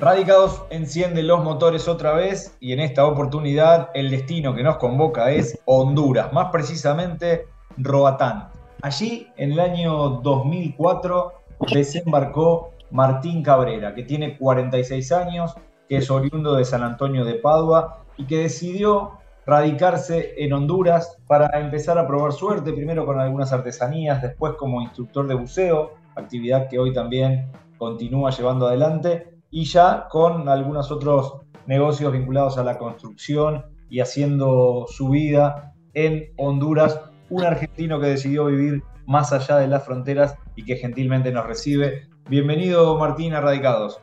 Radicados 0.00 0.62
enciende 0.70 1.22
los 1.22 1.44
motores 1.44 1.86
otra 1.86 2.14
vez 2.14 2.56
y 2.58 2.72
en 2.72 2.80
esta 2.80 3.04
oportunidad 3.04 3.90
el 3.92 4.08
destino 4.10 4.54
que 4.54 4.62
nos 4.62 4.78
convoca 4.78 5.30
es 5.30 5.60
Honduras, 5.66 6.32
más 6.32 6.50
precisamente 6.50 7.48
Roatán. 7.76 8.48
Allí 8.80 9.28
en 9.36 9.52
el 9.52 9.60
año 9.60 9.92
2004 10.22 11.32
desembarcó 11.70 12.70
Martín 12.90 13.42
Cabrera, 13.42 13.94
que 13.94 14.04
tiene 14.04 14.38
46 14.38 15.12
años, 15.12 15.54
que 15.86 15.98
es 15.98 16.10
oriundo 16.10 16.54
de 16.54 16.64
San 16.64 16.82
Antonio 16.82 17.26
de 17.26 17.34
Padua 17.34 18.02
y 18.16 18.24
que 18.24 18.38
decidió 18.38 19.18
radicarse 19.44 20.32
en 20.38 20.54
Honduras 20.54 21.18
para 21.26 21.60
empezar 21.60 21.98
a 21.98 22.06
probar 22.06 22.32
suerte, 22.32 22.72
primero 22.72 23.04
con 23.04 23.20
algunas 23.20 23.52
artesanías, 23.52 24.22
después 24.22 24.54
como 24.54 24.80
instructor 24.80 25.26
de 25.26 25.34
buceo, 25.34 25.90
actividad 26.16 26.68
que 26.68 26.78
hoy 26.78 26.94
también 26.94 27.52
continúa 27.76 28.30
llevando 28.30 28.66
adelante, 28.66 29.29
y 29.50 29.64
ya 29.64 30.06
con 30.08 30.48
algunos 30.48 30.90
otros 30.90 31.40
negocios 31.66 32.12
vinculados 32.12 32.58
a 32.58 32.64
la 32.64 32.78
construcción 32.78 33.66
y 33.88 34.00
haciendo 34.00 34.86
su 34.88 35.08
vida 35.10 35.74
en 35.94 36.32
Honduras, 36.36 37.00
un 37.28 37.44
argentino 37.44 38.00
que 38.00 38.06
decidió 38.06 38.46
vivir 38.46 38.82
más 39.06 39.32
allá 39.32 39.56
de 39.58 39.66
las 39.66 39.84
fronteras 39.84 40.36
y 40.54 40.64
que 40.64 40.76
gentilmente 40.76 41.32
nos 41.32 41.46
recibe. 41.46 42.08
Bienvenido 42.28 42.96
Martín 42.96 43.34
a 43.34 43.40
Radicados. 43.40 44.00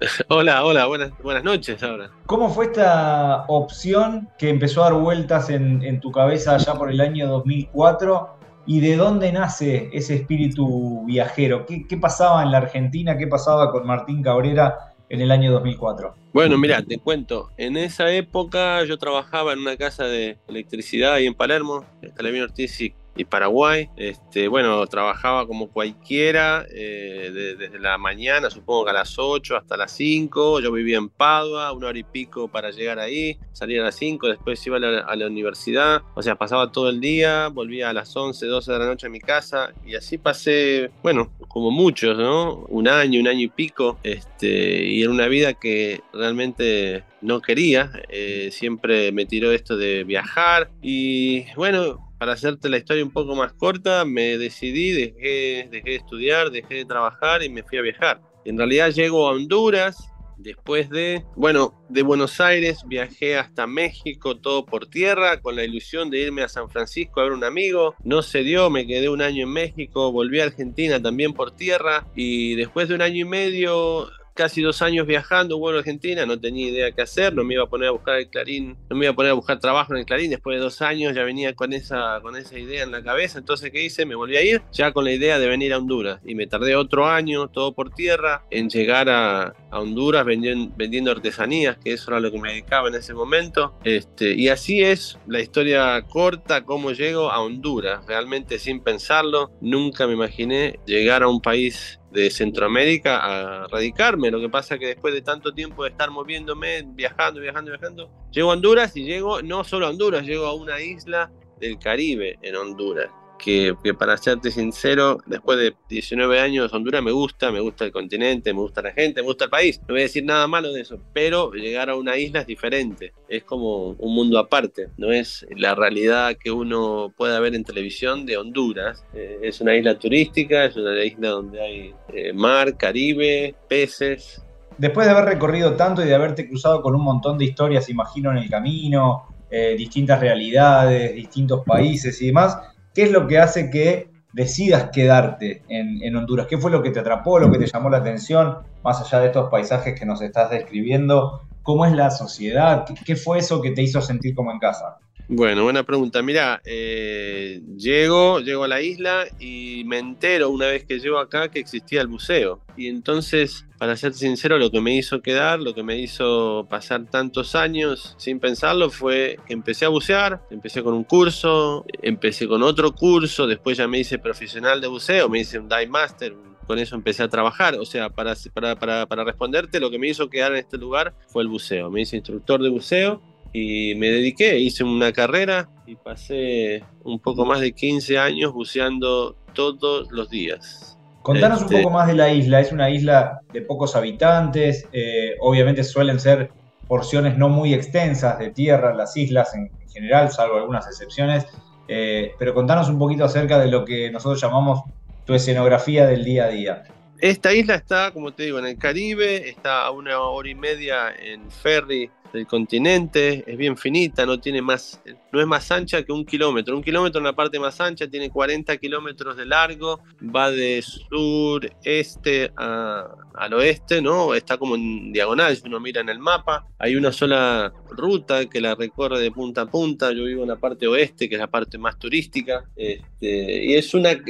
Hola, 0.28 0.64
hola, 0.64 0.86
buenas, 0.86 1.12
buenas 1.22 1.44
noches 1.44 1.82
ahora. 1.82 2.10
¿Cómo 2.26 2.50
fue 2.50 2.66
esta 2.66 3.44
opción 3.48 4.28
que 4.38 4.50
empezó 4.50 4.82
a 4.82 4.90
dar 4.90 5.00
vueltas 5.00 5.50
en, 5.50 6.00
tu 6.00 6.10
cabeza 6.10 6.56
ya 6.58 6.74
por 6.74 6.90
el 6.90 7.00
año 7.00 7.28
2004? 7.28 8.38
¿Y 8.66 8.80
de 8.80 8.96
dónde 8.96 9.30
nace 9.32 9.90
ese 9.92 10.16
espíritu 10.16 11.04
viajero? 11.04 11.66
¿Qué, 11.66 11.86
¿Qué, 11.86 11.96
pasaba 11.96 12.42
en 12.42 12.50
la 12.50 12.58
Argentina? 12.58 13.18
¿Qué 13.18 13.26
pasaba 13.26 13.70
con 13.70 13.86
Martín 13.86 14.22
Cabrera 14.22 14.94
en 15.08 15.20
el 15.20 15.30
año 15.30 15.52
2004? 15.52 16.14
Bueno, 16.32 16.58
mira, 16.58 16.82
te 16.82 16.98
cuento. 16.98 17.50
En 17.56 17.76
esa 17.76 18.10
época 18.10 18.82
yo 18.84 18.98
trabajaba 18.98 19.52
en 19.52 19.60
una 19.60 19.76
casa 19.76 20.04
de 20.04 20.38
electricidad 20.48 21.14
ahí 21.14 21.26
en 21.26 21.34
Palermo, 21.34 21.84
en 22.02 22.42
Ortiz 22.42 22.80
y 22.80 22.94
y 23.16 23.24
Paraguay. 23.24 23.88
Este, 23.96 24.48
bueno, 24.48 24.86
trabajaba 24.86 25.46
como 25.46 25.68
cualquiera, 25.68 26.66
eh, 26.70 27.56
desde 27.58 27.78
la 27.78 27.98
mañana, 27.98 28.50
supongo 28.50 28.84
que 28.84 28.90
a 28.90 28.94
las 28.94 29.18
8 29.18 29.56
hasta 29.56 29.76
las 29.76 29.92
5. 29.92 30.60
Yo 30.60 30.72
vivía 30.72 30.98
en 30.98 31.08
Padua, 31.08 31.72
una 31.72 31.88
hora 31.88 31.98
y 31.98 32.04
pico 32.04 32.48
para 32.48 32.70
llegar 32.70 32.98
ahí, 32.98 33.38
salía 33.52 33.80
a 33.80 33.84
las 33.84 33.96
5, 33.96 34.28
después 34.28 34.66
iba 34.66 34.76
a 34.76 35.16
la, 35.16 35.26
universidad. 35.26 36.02
O 36.14 36.22
sea, 36.22 36.36
pasaba 36.36 36.70
todo 36.70 36.90
el 36.90 37.00
día, 37.00 37.48
volvía 37.48 37.90
a 37.90 37.92
las 37.92 38.14
11, 38.14 38.46
12 38.46 38.72
de 38.72 38.78
la 38.78 38.86
noche 38.86 39.06
a 39.06 39.10
mi 39.10 39.20
casa 39.20 39.72
y 39.86 39.94
así 39.94 40.18
pasé, 40.18 40.90
bueno, 41.02 41.30
como 41.48 41.70
muchos, 41.70 42.18
¿no? 42.18 42.66
Un 42.68 42.88
año, 42.88 43.20
un 43.20 43.28
año 43.28 43.40
y 43.40 43.48
pico. 43.48 43.98
Este, 44.02 44.84
y 44.84 45.02
era 45.02 45.10
una 45.10 45.28
vida 45.28 45.54
que 45.54 46.02
realmente 46.12 47.04
no 47.22 47.40
quería. 47.40 47.90
Eh, 48.08 48.50
siempre 48.52 49.10
me 49.12 49.24
tiró 49.24 49.50
esto 49.50 49.76
de 49.76 50.04
viajar 50.04 50.70
y 50.82 51.46
bueno, 51.54 52.03
para 52.24 52.32
hacerte 52.32 52.70
la 52.70 52.78
historia 52.78 53.04
un 53.04 53.10
poco 53.10 53.36
más 53.36 53.52
corta, 53.52 54.06
me 54.06 54.38
decidí, 54.38 54.92
dejé, 54.92 55.68
dejé 55.70 55.90
de 55.90 55.96
estudiar, 55.96 56.50
dejé 56.50 56.76
de 56.76 56.84
trabajar 56.86 57.42
y 57.42 57.50
me 57.50 57.62
fui 57.62 57.76
a 57.76 57.82
viajar. 57.82 58.22
En 58.46 58.56
realidad 58.56 58.92
llego 58.92 59.28
a 59.28 59.32
Honduras, 59.32 60.10
después 60.38 60.88
de, 60.88 61.22
bueno, 61.36 61.84
de 61.90 62.00
Buenos 62.00 62.40
Aires 62.40 62.82
viajé 62.86 63.36
hasta 63.36 63.66
México, 63.66 64.38
todo 64.38 64.64
por 64.64 64.86
tierra, 64.86 65.42
con 65.42 65.54
la 65.54 65.64
ilusión 65.64 66.08
de 66.08 66.20
irme 66.20 66.40
a 66.40 66.48
San 66.48 66.70
Francisco 66.70 67.20
a 67.20 67.24
ver 67.24 67.32
un 67.32 67.44
amigo. 67.44 67.94
No 68.02 68.22
se 68.22 68.42
dio, 68.42 68.70
me 68.70 68.86
quedé 68.86 69.10
un 69.10 69.20
año 69.20 69.42
en 69.42 69.52
México, 69.52 70.10
volví 70.10 70.40
a 70.40 70.44
Argentina 70.44 71.02
también 71.02 71.34
por 71.34 71.54
tierra 71.54 72.06
y 72.16 72.54
después 72.54 72.88
de 72.88 72.94
un 72.94 73.02
año 73.02 73.26
y 73.26 73.28
medio 73.28 74.08
casi 74.34 74.62
dos 74.62 74.82
años 74.82 75.06
viajando, 75.06 75.58
bueno, 75.58 75.78
Argentina, 75.78 76.26
no 76.26 76.38
tenía 76.38 76.68
idea 76.68 76.92
qué 76.92 77.02
hacer, 77.02 77.34
no 77.34 77.44
me 77.44 77.54
iba 77.54 77.64
a 77.64 77.68
poner 77.68 77.88
a 77.88 77.92
buscar 77.92 78.16
el 78.16 78.28
Clarín, 78.28 78.76
no 78.90 78.96
me 78.96 79.06
iba 79.06 79.12
a 79.12 79.16
poner 79.16 79.30
a 79.30 79.34
buscar 79.34 79.60
trabajo 79.60 79.92
en 79.92 80.00
el 80.00 80.06
Clarín, 80.06 80.30
después 80.30 80.56
de 80.56 80.62
dos 80.62 80.82
años 80.82 81.14
ya 81.14 81.22
venía 81.22 81.54
con 81.54 81.72
esa, 81.72 82.20
con 82.20 82.36
esa 82.36 82.58
idea 82.58 82.82
en 82.82 82.90
la 82.90 83.02
cabeza, 83.02 83.38
entonces 83.38 83.70
¿qué 83.70 83.84
hice? 83.84 84.04
Me 84.04 84.14
volví 84.14 84.36
a 84.36 84.42
ir 84.42 84.62
ya 84.72 84.92
con 84.92 85.04
la 85.04 85.12
idea 85.12 85.38
de 85.38 85.48
venir 85.48 85.72
a 85.72 85.78
Honduras 85.78 86.20
y 86.24 86.34
me 86.34 86.46
tardé 86.46 86.76
otro 86.76 87.06
año, 87.06 87.48
todo 87.48 87.72
por 87.72 87.94
tierra, 87.94 88.44
en 88.50 88.68
llegar 88.68 89.08
a, 89.08 89.54
Honduras 89.70 90.24
vendiendo, 90.24 90.72
vendiendo, 90.76 91.10
artesanías, 91.10 91.76
que 91.78 91.92
eso 91.92 92.10
era 92.10 92.20
lo 92.20 92.30
que 92.30 92.38
me 92.38 92.50
dedicaba 92.50 92.88
en 92.88 92.94
ese 92.94 93.12
momento, 93.12 93.74
este, 93.84 94.34
y 94.34 94.48
así 94.48 94.82
es 94.82 95.18
la 95.26 95.40
historia 95.40 96.00
corta, 96.02 96.64
cómo 96.64 96.92
llego 96.92 97.30
a 97.30 97.40
Honduras, 97.40 98.04
realmente 98.06 98.58
sin 98.58 98.80
pensarlo, 98.80 99.50
nunca 99.60 100.06
me 100.06 100.14
imaginé 100.14 100.78
llegar 100.86 101.22
a 101.22 101.28
un 101.28 101.40
país 101.40 101.98
de 102.14 102.30
Centroamérica 102.30 103.18
a 103.18 103.66
radicarme. 103.66 104.30
Lo 104.30 104.40
que 104.40 104.48
pasa 104.48 104.78
que 104.78 104.86
después 104.86 105.12
de 105.12 105.20
tanto 105.20 105.52
tiempo 105.52 105.82
de 105.82 105.90
estar 105.90 106.10
moviéndome, 106.10 106.84
viajando, 106.86 107.40
viajando, 107.40 107.72
viajando, 107.72 108.10
llego 108.30 108.50
a 108.50 108.54
Honduras 108.54 108.96
y 108.96 109.04
llego 109.04 109.42
no 109.42 109.64
solo 109.64 109.86
a 109.86 109.90
Honduras, 109.90 110.24
llego 110.24 110.46
a 110.46 110.54
una 110.54 110.80
isla 110.80 111.30
del 111.58 111.78
Caribe 111.78 112.38
en 112.40 112.54
Honduras 112.56 113.10
que, 113.44 113.76
para 113.98 114.16
serte 114.16 114.50
sincero, 114.50 115.18
después 115.26 115.58
de 115.58 115.74
19 115.90 116.40
años 116.40 116.72
Honduras 116.72 117.02
me 117.02 117.12
gusta, 117.12 117.52
me 117.52 117.60
gusta 117.60 117.84
el 117.84 117.92
continente, 117.92 118.54
me 118.54 118.60
gusta 118.60 118.80
la 118.80 118.92
gente, 118.92 119.20
me 119.20 119.26
gusta 119.26 119.44
el 119.44 119.50
país. 119.50 119.78
No 119.80 119.92
voy 119.92 120.00
a 120.00 120.04
decir 120.04 120.24
nada 120.24 120.46
malo 120.46 120.72
de 120.72 120.80
eso, 120.80 120.98
pero 121.12 121.52
llegar 121.52 121.90
a 121.90 121.96
una 121.96 122.16
isla 122.16 122.40
es 122.40 122.46
diferente, 122.46 123.12
es 123.28 123.44
como 123.44 123.90
un 123.90 124.14
mundo 124.14 124.38
aparte, 124.38 124.88
no 124.96 125.12
es 125.12 125.46
la 125.54 125.74
realidad 125.74 126.36
que 126.42 126.50
uno 126.50 127.12
pueda 127.14 127.38
ver 127.38 127.54
en 127.54 127.64
televisión 127.64 128.24
de 128.24 128.38
Honduras. 128.38 129.04
Eh, 129.12 129.40
es 129.42 129.60
una 129.60 129.76
isla 129.76 129.98
turística, 129.98 130.64
es 130.64 130.76
una 130.76 131.04
isla 131.04 131.28
donde 131.28 131.60
hay 131.60 131.94
eh, 132.14 132.32
mar, 132.32 132.78
Caribe, 132.78 133.54
peces. 133.68 134.42
Después 134.78 135.06
de 135.06 135.12
haber 135.12 135.26
recorrido 135.26 135.74
tanto 135.74 136.02
y 136.02 136.06
de 136.06 136.14
haberte 136.14 136.48
cruzado 136.48 136.80
con 136.80 136.94
un 136.94 137.04
montón 137.04 137.36
de 137.36 137.44
historias, 137.44 137.90
imagino, 137.90 138.30
en 138.30 138.38
el 138.38 138.48
camino, 138.48 139.34
eh, 139.50 139.74
distintas 139.76 140.18
realidades, 140.18 141.14
distintos 141.14 141.62
países 141.64 142.20
y 142.22 142.26
demás, 142.26 142.58
¿Qué 142.94 143.02
es 143.02 143.10
lo 143.10 143.26
que 143.26 143.38
hace 143.38 143.70
que 143.70 144.08
decidas 144.32 144.90
quedarte 144.92 145.62
en, 145.68 146.14
Honduras? 146.14 146.46
¿Qué 146.46 146.58
fue 146.58 146.70
lo 146.70 146.80
que 146.80 146.90
te 146.90 147.00
atrapó, 147.00 147.40
lo 147.40 147.50
que 147.50 147.58
te 147.58 147.66
llamó 147.66 147.90
la 147.90 147.98
atención, 147.98 148.58
más 148.84 149.00
allá 149.00 149.20
de 149.20 149.26
estos 149.26 149.50
paisajes 149.50 149.98
que 149.98 150.06
nos 150.06 150.22
estás 150.22 150.50
describiendo? 150.50 151.42
¿Cómo 151.62 151.84
es 151.86 151.92
la 151.92 152.10
sociedad? 152.10 152.84
¿Qué, 153.04 153.16
fue 153.16 153.38
eso 153.38 153.60
que 153.60 153.72
te 153.72 153.82
hizo 153.82 154.00
sentir 154.00 154.34
como 154.34 154.52
en 154.52 154.60
casa? 154.60 154.98
Bueno, 155.26 155.64
buena 155.64 155.82
pregunta. 155.82 156.22
Mira, 156.22 156.60
eh, 156.64 157.62
llego, 157.76 158.38
llego 158.40 158.64
a 158.64 158.68
la 158.68 158.80
isla 158.80 159.24
y 159.40 159.82
me 159.86 159.98
entero 159.98 160.50
una 160.50 160.66
vez 160.66 160.84
que 160.84 161.00
llego 161.00 161.18
acá 161.18 161.48
que 161.48 161.58
existía 161.58 162.00
el 162.00 162.06
buceo. 162.06 162.60
Y 162.76 162.88
entonces 162.88 163.66
para 163.84 163.98
ser 163.98 164.14
sincero, 164.14 164.56
lo 164.56 164.70
que 164.70 164.80
me 164.80 164.96
hizo 164.96 165.20
quedar, 165.20 165.60
lo 165.60 165.74
que 165.74 165.82
me 165.82 165.98
hizo 165.98 166.66
pasar 166.70 167.04
tantos 167.04 167.54
años 167.54 168.14
sin 168.16 168.40
pensarlo 168.40 168.88
fue 168.88 169.38
que 169.46 169.52
empecé 169.52 169.84
a 169.84 169.90
bucear, 169.90 170.40
empecé 170.50 170.82
con 170.82 170.94
un 170.94 171.04
curso, 171.04 171.84
empecé 172.00 172.48
con 172.48 172.62
otro 172.62 172.94
curso, 172.94 173.46
después 173.46 173.76
ya 173.76 173.86
me 173.86 173.98
hice 173.98 174.18
profesional 174.18 174.80
de 174.80 174.86
buceo, 174.86 175.28
me 175.28 175.40
hice 175.40 175.58
un 175.58 175.68
dive 175.68 175.88
master, 175.88 176.34
con 176.66 176.78
eso 176.78 176.94
empecé 176.94 177.24
a 177.24 177.28
trabajar. 177.28 177.74
O 177.74 177.84
sea, 177.84 178.08
para, 178.08 178.34
para, 178.54 178.74
para, 178.74 179.04
para 179.04 179.22
responderte, 179.22 179.78
lo 179.80 179.90
que 179.90 179.98
me 179.98 180.08
hizo 180.08 180.30
quedar 180.30 180.52
en 180.52 180.60
este 180.60 180.78
lugar 180.78 181.14
fue 181.28 181.42
el 181.42 181.48
buceo. 181.48 181.90
Me 181.90 182.00
hice 182.00 182.16
instructor 182.16 182.62
de 182.62 182.70
buceo 182.70 183.20
y 183.52 183.94
me 183.96 184.08
dediqué, 184.08 184.58
hice 184.60 184.82
una 184.82 185.12
carrera 185.12 185.68
y 185.86 185.96
pasé 185.96 186.82
un 187.02 187.20
poco 187.20 187.44
más 187.44 187.60
de 187.60 187.72
15 187.74 188.16
años 188.16 188.54
buceando 188.54 189.36
todos 189.52 190.10
los 190.10 190.30
días. 190.30 190.93
Contanos 191.24 191.60
un 191.60 191.64
este, 191.64 191.78
poco 191.78 191.94
más 191.94 192.06
de 192.06 192.12
la 192.12 192.30
isla. 192.30 192.60
Es 192.60 192.70
una 192.70 192.90
isla 192.90 193.40
de 193.50 193.62
pocos 193.62 193.96
habitantes. 193.96 194.86
Eh, 194.92 195.36
obviamente 195.40 195.82
suelen 195.82 196.20
ser 196.20 196.50
porciones 196.86 197.38
no 197.38 197.48
muy 197.48 197.72
extensas 197.72 198.38
de 198.38 198.50
tierra, 198.50 198.92
las 198.92 199.16
islas 199.16 199.54
en, 199.54 199.70
general, 199.90 200.30
salvo 200.30 200.56
algunas 200.56 200.86
excepciones. 200.86 201.46
Eh, 201.88 202.32
pero 202.38 202.52
contanos 202.52 202.90
un 202.90 202.98
poquito 202.98 203.24
acerca 203.24 203.58
de 203.58 203.68
lo 203.68 203.86
que 203.86 204.10
nosotros 204.10 204.38
llamamos 204.38 204.82
tu 205.24 205.32
escenografía 205.32 206.06
del 206.06 206.24
día 206.24 206.44
a 206.44 206.48
día. 206.48 206.82
Esta 207.18 207.54
isla 207.54 207.76
está, 207.76 208.10
como 208.10 208.34
te 208.34 208.42
digo, 208.42 208.58
en 208.58 208.66
el 208.66 208.76
Caribe, 208.76 209.48
está 209.48 209.86
a 209.86 209.92
una 209.92 210.20
hora 210.20 210.50
y 210.50 210.54
media 210.54 211.10
en 211.10 211.50
ferry 211.50 212.10
del 212.34 212.46
continente, 212.46 213.44
es 213.46 213.56
bien 213.56 213.76
finita, 213.76 214.26
no 214.26 214.40
tiene 214.40 214.60
más, 214.60 215.00
no 215.32 215.40
es 215.40 215.46
más 215.46 215.70
ancha 215.70 216.02
que 216.02 216.12
un 216.12 216.26
kilómetro. 216.26 216.76
Un 216.76 216.82
kilómetro 216.82 217.20
en 217.20 217.24
la 217.24 217.32
parte 217.32 217.58
más 217.60 217.80
ancha 217.80 218.08
tiene 218.08 218.28
40 218.28 218.76
kilómetros 218.78 219.36
de 219.36 219.46
largo, 219.46 220.00
va 220.20 220.50
de 220.50 220.82
sureste 220.82 222.52
a, 222.56 223.06
al 223.34 223.54
oeste, 223.54 224.02
¿no? 224.02 224.34
Está 224.34 224.58
como 224.58 224.74
en 224.74 225.12
diagonal, 225.12 225.56
si 225.56 225.66
uno 225.66 225.78
mira 225.78 226.00
en 226.00 226.08
el 226.08 226.18
mapa. 226.18 226.66
Hay 226.78 226.96
una 226.96 227.12
sola 227.12 227.72
ruta 227.90 228.46
que 228.46 228.60
la 228.60 228.74
recorre 228.74 229.20
de 229.20 229.30
punta 229.30 229.62
a 229.62 229.66
punta. 229.66 230.12
Yo 230.12 230.24
vivo 230.24 230.42
en 230.42 230.48
la 230.48 230.56
parte 230.56 230.88
oeste, 230.88 231.28
que 231.28 231.36
es 231.36 231.40
la 231.40 231.46
parte 231.46 231.78
más 231.78 231.98
turística. 231.98 232.64
Este, 232.74 233.64
y 233.64 233.74
es 233.74 233.94
una 233.94 234.20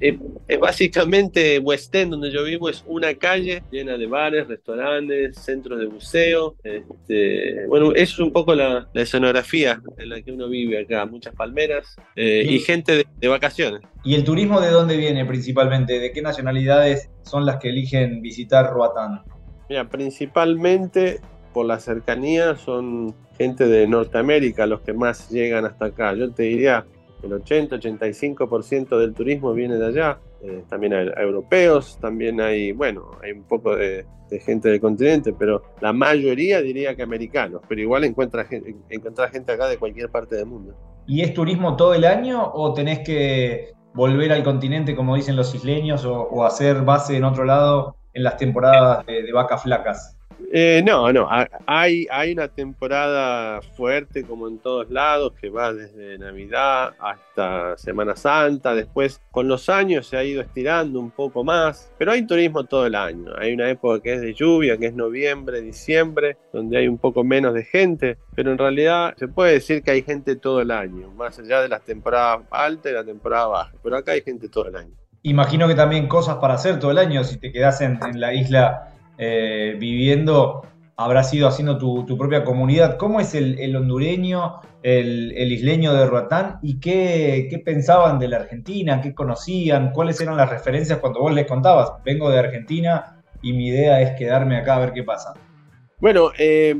es, 0.00 0.16
básicamente 0.58 1.58
West 1.58 1.94
End, 1.94 2.12
donde 2.12 2.30
yo 2.30 2.42
vivo, 2.44 2.68
es 2.68 2.82
una 2.86 3.14
calle 3.14 3.62
llena 3.70 3.96
de 3.96 4.06
bares, 4.06 4.48
restaurantes, 4.48 5.36
centros 5.36 5.78
de 5.78 5.86
buceo. 5.86 6.56
Este, 6.64 7.66
bueno, 7.66 7.92
es 7.94 8.18
un 8.18 8.32
poco 8.32 8.54
la, 8.54 8.88
escenografía 8.94 9.80
en 9.98 10.08
la 10.08 10.22
que 10.22 10.32
uno 10.32 10.48
vive 10.48 10.80
acá, 10.80 11.04
muchas 11.06 11.34
palmeras 11.34 11.96
eh, 12.16 12.44
y, 12.48 12.58
gente 12.60 13.04
de, 13.18 13.28
vacaciones. 13.28 13.82
¿Y 14.02 14.14
el 14.14 14.24
turismo 14.24 14.60
de 14.60 14.70
dónde 14.70 14.96
viene 14.96 15.24
principalmente? 15.26 16.00
¿De 16.00 16.12
qué 16.12 16.22
nacionalidades 16.22 17.10
son 17.22 17.44
las 17.44 17.58
que 17.58 17.68
eligen 17.68 18.22
visitar 18.22 18.70
Roatán? 18.70 19.22
Mira, 19.68 19.88
principalmente 19.88 21.20
por 21.52 21.66
la 21.66 21.78
cercanía 21.78 22.56
son 22.56 23.14
gente 23.36 23.66
de 23.66 23.86
Norteamérica 23.86 24.66
los 24.66 24.80
que 24.80 24.92
más 24.92 25.30
llegan 25.30 25.64
hasta 25.64 25.86
acá. 25.86 26.14
Yo 26.14 26.30
te 26.32 26.44
diría 26.44 26.86
el 27.22 27.32
80-85% 27.32 28.98
del 28.98 29.14
turismo 29.14 29.52
viene 29.52 29.76
de 29.76 29.86
allá. 29.86 30.18
Eh, 30.42 30.64
también 30.68 30.94
hay, 30.94 31.08
europeos, 31.16 31.98
también 32.00 32.40
hay, 32.40 32.72
bueno, 32.72 33.10
hay 33.22 33.32
un 33.32 33.44
poco 33.44 33.76
de, 33.76 34.06
gente 34.44 34.68
del 34.68 34.80
continente, 34.80 35.32
pero 35.32 35.62
la 35.80 35.92
mayoría 35.92 36.62
diría 36.62 36.94
que 36.94 37.02
americanos, 37.02 37.62
pero 37.68 37.80
igual 37.80 38.04
encuentra 38.04 38.44
gente, 38.44 38.76
gente 38.88 39.52
acá 39.52 39.66
de 39.66 39.76
cualquier 39.76 40.08
parte 40.08 40.36
del 40.36 40.46
mundo. 40.46 40.72
¿Y 41.06 41.22
es 41.22 41.34
turismo 41.34 41.76
todo 41.76 41.94
el 41.94 42.04
año 42.04 42.48
o 42.54 42.72
tenés 42.72 43.00
que 43.00 43.72
volver 43.92 44.32
al 44.32 44.44
continente, 44.44 44.94
como 44.94 45.16
dicen 45.16 45.34
los 45.34 45.52
isleños, 45.52 46.04
o, 46.04 46.44
hacer 46.44 46.82
base 46.82 47.16
en 47.16 47.24
otro 47.24 47.44
lado 47.44 47.96
en 48.14 48.22
las 48.22 48.36
temporadas 48.36 49.04
de 49.04 49.32
vacas 49.32 49.64
flacas? 49.64 50.19
Eh, 50.52 50.82
no, 50.84 51.12
no, 51.12 51.28
hay, 51.66 52.06
una 52.32 52.48
temporada 52.48 53.62
fuerte 53.62 54.24
como 54.24 54.48
en 54.48 54.58
todos 54.58 54.90
lados 54.90 55.32
que 55.40 55.48
va 55.48 55.72
desde 55.72 56.18
Navidad 56.18 56.94
hasta 56.98 57.76
Semana 57.78 58.16
Santa, 58.16 58.74
después 58.74 59.20
con 59.30 59.46
los 59.46 59.68
años 59.68 60.06
se 60.06 60.16
ha 60.16 60.24
ido 60.24 60.40
estirando 60.40 60.98
un 60.98 61.10
poco 61.10 61.44
más, 61.44 61.92
pero 61.98 62.12
hay 62.12 62.26
turismo 62.26 62.64
todo 62.64 62.86
el 62.86 62.94
año, 62.94 63.32
hay 63.38 63.52
una 63.52 63.70
época 63.70 64.02
que 64.02 64.14
es 64.14 64.20
de 64.20 64.34
lluvia, 64.34 64.76
que 64.76 64.86
es 64.86 64.94
noviembre, 64.94 65.60
diciembre, 65.60 66.36
donde 66.52 66.78
hay 66.78 66.88
un 66.88 66.98
poco 66.98 67.22
menos 67.22 67.54
de 67.54 67.64
gente, 67.64 68.18
pero 68.34 68.50
en 68.50 68.58
realidad 68.58 69.14
se 69.16 69.28
puede 69.28 69.52
decir 69.52 69.82
que 69.82 69.92
hay 69.92 70.02
gente 70.02 70.36
todo 70.36 70.60
el 70.60 70.70
año, 70.70 71.10
más 71.12 71.38
allá 71.38 71.62
de 71.62 71.68
las 71.68 71.82
temporadas 71.82 72.40
altas 72.50 72.90
y 72.90 72.94
la 72.94 73.04
temporada 73.04 73.46
baja, 73.46 73.72
pero 73.82 73.96
acá 73.96 74.12
hay 74.12 74.22
gente 74.22 74.48
todo 74.48 74.66
el 74.66 74.76
año. 74.76 74.94
Imagino 75.22 75.68
que 75.68 75.74
también 75.74 76.08
cosas 76.08 76.36
para 76.36 76.54
hacer 76.54 76.78
todo 76.78 76.90
el 76.90 76.98
año 76.98 77.22
si 77.24 77.38
te 77.38 77.52
quedas 77.52 77.82
en, 77.82 78.00
en 78.02 78.20
la 78.20 78.32
isla 78.32 78.89
eh, 79.22 79.76
viviendo, 79.78 80.62
habrás 80.96 81.34
ido 81.34 81.46
haciendo 81.46 81.76
tu, 81.76 82.16
propia 82.16 82.42
comunidad. 82.42 82.96
¿Cómo 82.96 83.20
es 83.20 83.34
el, 83.34 83.76
hondureño, 83.76 84.62
el, 84.82 85.52
isleño 85.52 85.92
de 85.92 86.06
Roatán 86.06 86.58
y 86.62 86.80
qué, 86.80 87.62
pensaban 87.62 88.18
de 88.18 88.28
la 88.28 88.38
Argentina? 88.38 89.02
¿Qué 89.02 89.14
conocían? 89.14 89.92
¿Cuáles 89.92 90.18
eran 90.22 90.38
las 90.38 90.48
referencias 90.48 91.00
cuando 91.00 91.20
vos 91.20 91.34
les 91.34 91.46
contabas? 91.46 92.02
Vengo 92.02 92.30
de 92.30 92.38
Argentina 92.38 93.22
y 93.42 93.52
mi 93.52 93.68
idea 93.68 94.00
es 94.00 94.12
quedarme 94.18 94.56
acá 94.56 94.76
a 94.76 94.80
ver 94.80 94.92
qué 94.94 95.02
pasa. 95.02 95.34
Bueno, 95.98 96.32
eh, 96.38 96.74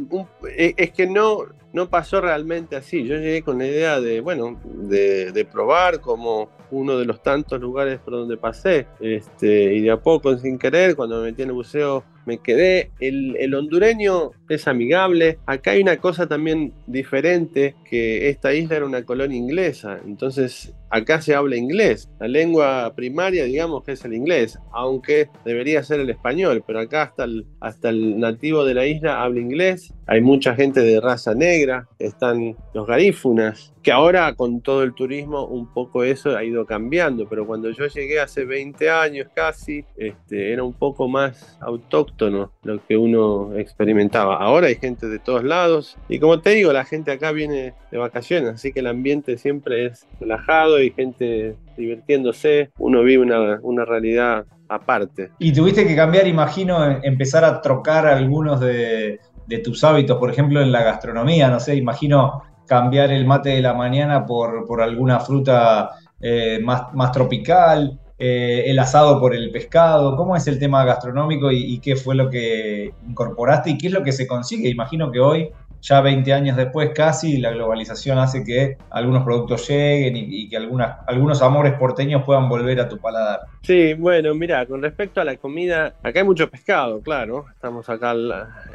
eh, 0.56 0.72
es 0.78 0.92
que 0.92 1.06
no, 1.06 1.40
no 1.74 1.90
pasó 1.90 2.22
realmente 2.22 2.74
así. 2.74 3.06
Yo 3.06 3.16
llegué 3.16 3.42
con 3.42 3.58
la 3.58 3.66
idea 3.66 4.00
de, 4.00 4.22
bueno, 4.22 4.58
de, 4.64 5.30
de 5.30 5.44
probar 5.44 6.00
como 6.00 6.48
uno 6.70 6.98
de 6.98 7.04
los 7.04 7.22
tantos 7.22 7.60
lugares 7.60 8.00
por 8.00 8.14
donde 8.14 8.36
pasé. 8.36 8.86
Este, 9.00 9.74
y 9.74 9.80
de 9.80 9.90
a 9.90 9.98
poco, 9.98 10.36
sin 10.38 10.58
querer, 10.58 10.96
cuando 10.96 11.18
me 11.18 11.30
metí 11.30 11.42
en 11.42 11.48
el 11.48 11.54
buceo, 11.54 12.04
me 12.26 12.38
quedé. 12.38 12.90
El, 13.00 13.36
el, 13.36 13.54
hondureño 13.54 14.32
es 14.48 14.68
amigable. 14.68 15.38
Acá 15.46 15.72
hay 15.72 15.82
una 15.82 15.96
cosa 15.96 16.26
también 16.26 16.72
diferente, 16.86 17.74
que 17.88 18.28
esta 18.28 18.52
isla 18.52 18.76
era 18.76 18.86
una 18.86 19.04
colonia 19.04 19.36
inglesa. 19.36 20.00
Entonces, 20.04 20.72
acá 20.90 21.22
se 21.22 21.34
habla 21.34 21.56
inglés. 21.56 22.10
La 22.18 22.28
lengua 22.28 22.92
primaria, 22.94 23.44
digamos 23.44 23.84
que 23.84 23.92
es 23.92 24.04
el 24.04 24.14
inglés, 24.14 24.58
aunque 24.72 25.28
debería 25.44 25.82
ser 25.82 26.00
el 26.00 26.10
español, 26.10 26.62
pero 26.66 26.80
acá 26.80 27.02
hasta 27.02 27.24
el, 27.24 27.46
hasta 27.60 27.88
el 27.88 28.18
nativo 28.18 28.64
de 28.64 28.74
la 28.74 28.86
isla 28.86 29.22
habla 29.22 29.40
inglés. 29.40 29.94
Hay 30.06 30.20
mucha 30.20 30.54
gente 30.54 30.80
de 30.80 31.00
raza 31.00 31.34
negra, 31.34 31.88
están 31.98 32.56
los 32.74 32.86
garífunas, 32.86 33.72
que 33.82 33.92
ahora 33.92 34.34
con 34.34 34.60
todo 34.60 34.82
el 34.82 34.92
turismo 34.94 35.46
un 35.46 35.72
poco 35.72 36.04
eso 36.04 36.36
ha 36.36 36.44
ido 36.44 36.59
cambiando, 36.66 37.28
pero 37.28 37.46
cuando 37.46 37.70
yo 37.70 37.86
llegué 37.86 38.20
hace 38.20 38.44
20 38.44 38.90
años 38.90 39.28
casi, 39.34 39.84
este, 39.96 40.52
era 40.52 40.62
un 40.62 40.72
poco 40.72 41.08
más 41.08 41.58
autóctono 41.60 42.52
lo 42.62 42.84
que 42.86 42.96
uno 42.96 43.54
experimentaba. 43.56 44.36
Ahora 44.36 44.68
hay 44.68 44.76
gente 44.76 45.08
de 45.08 45.18
todos 45.18 45.44
lados 45.44 45.96
y 46.08 46.18
como 46.18 46.40
te 46.40 46.50
digo, 46.50 46.72
la 46.72 46.84
gente 46.84 47.12
acá 47.12 47.32
viene 47.32 47.74
de 47.90 47.98
vacaciones, 47.98 48.54
así 48.54 48.72
que 48.72 48.80
el 48.80 48.86
ambiente 48.86 49.38
siempre 49.38 49.86
es 49.86 50.06
relajado 50.18 50.82
y 50.82 50.90
gente 50.90 51.56
divirtiéndose, 51.76 52.70
uno 52.78 53.02
vive 53.02 53.22
una, 53.22 53.58
una 53.62 53.84
realidad 53.84 54.46
aparte. 54.68 55.30
Y 55.38 55.52
tuviste 55.52 55.86
que 55.86 55.96
cambiar, 55.96 56.26
imagino, 56.26 57.00
empezar 57.02 57.44
a 57.44 57.60
trocar 57.60 58.06
algunos 58.06 58.60
de, 58.60 59.18
de 59.46 59.58
tus 59.58 59.82
hábitos, 59.82 60.18
por 60.18 60.30
ejemplo, 60.30 60.60
en 60.60 60.70
la 60.70 60.82
gastronomía, 60.82 61.48
no 61.48 61.58
sé, 61.58 61.74
imagino 61.74 62.42
cambiar 62.70 63.10
el 63.10 63.26
mate 63.26 63.48
de 63.48 63.62
la 63.62 63.74
mañana 63.74 64.24
por, 64.24 64.80
alguna 64.80 65.18
fruta 65.18 65.90
eh, 66.20 66.60
más, 66.62 66.92
más, 66.94 67.12
tropical, 67.12 67.98
eh, 68.18 68.64
el 68.66 68.78
asado 68.78 69.18
por 69.18 69.34
el 69.34 69.50
pescado. 69.50 70.16
¿Cómo 70.16 70.36
es 70.36 70.46
el 70.46 70.58
tema 70.58 70.84
gastronómico 70.84 71.50
y, 71.50 71.78
qué 71.80 71.96
fue 71.96 72.14
lo 72.14 72.28
que 72.28 72.92
incorporaste 73.08 73.70
y 73.70 73.78
qué 73.78 73.86
es 73.86 73.92
lo 73.92 74.02
que 74.02 74.12
se 74.12 74.26
consigue? 74.26 74.68
Imagino 74.68 75.10
que 75.10 75.20
hoy, 75.20 75.50
ya 75.80 76.02
20 76.02 76.30
años 76.34 76.56
después 76.56 76.90
casi, 76.94 77.38
la 77.38 77.50
globalización 77.52 78.18
hace 78.18 78.44
que 78.44 78.76
algunos 78.90 79.24
productos 79.24 79.66
lleguen 79.66 80.14
y, 80.16 80.48
que 80.50 80.58
algunas, 80.58 80.98
algunos 81.06 81.40
amores 81.40 81.72
porteños 81.74 82.22
puedan 82.24 82.50
volver 82.50 82.80
a 82.80 82.88
tu 82.88 82.98
paladar. 82.98 83.40
Sí, 83.62 83.94
bueno, 83.94 84.34
mira, 84.34 84.66
con 84.66 84.82
respecto 84.82 85.22
a 85.22 85.24
la 85.24 85.36
comida, 85.38 85.94
acá 86.02 86.20
hay 86.20 86.26
mucho 86.26 86.50
pescado, 86.50 87.00
claro. 87.00 87.46
Estamos 87.54 87.88
acá 87.88 88.12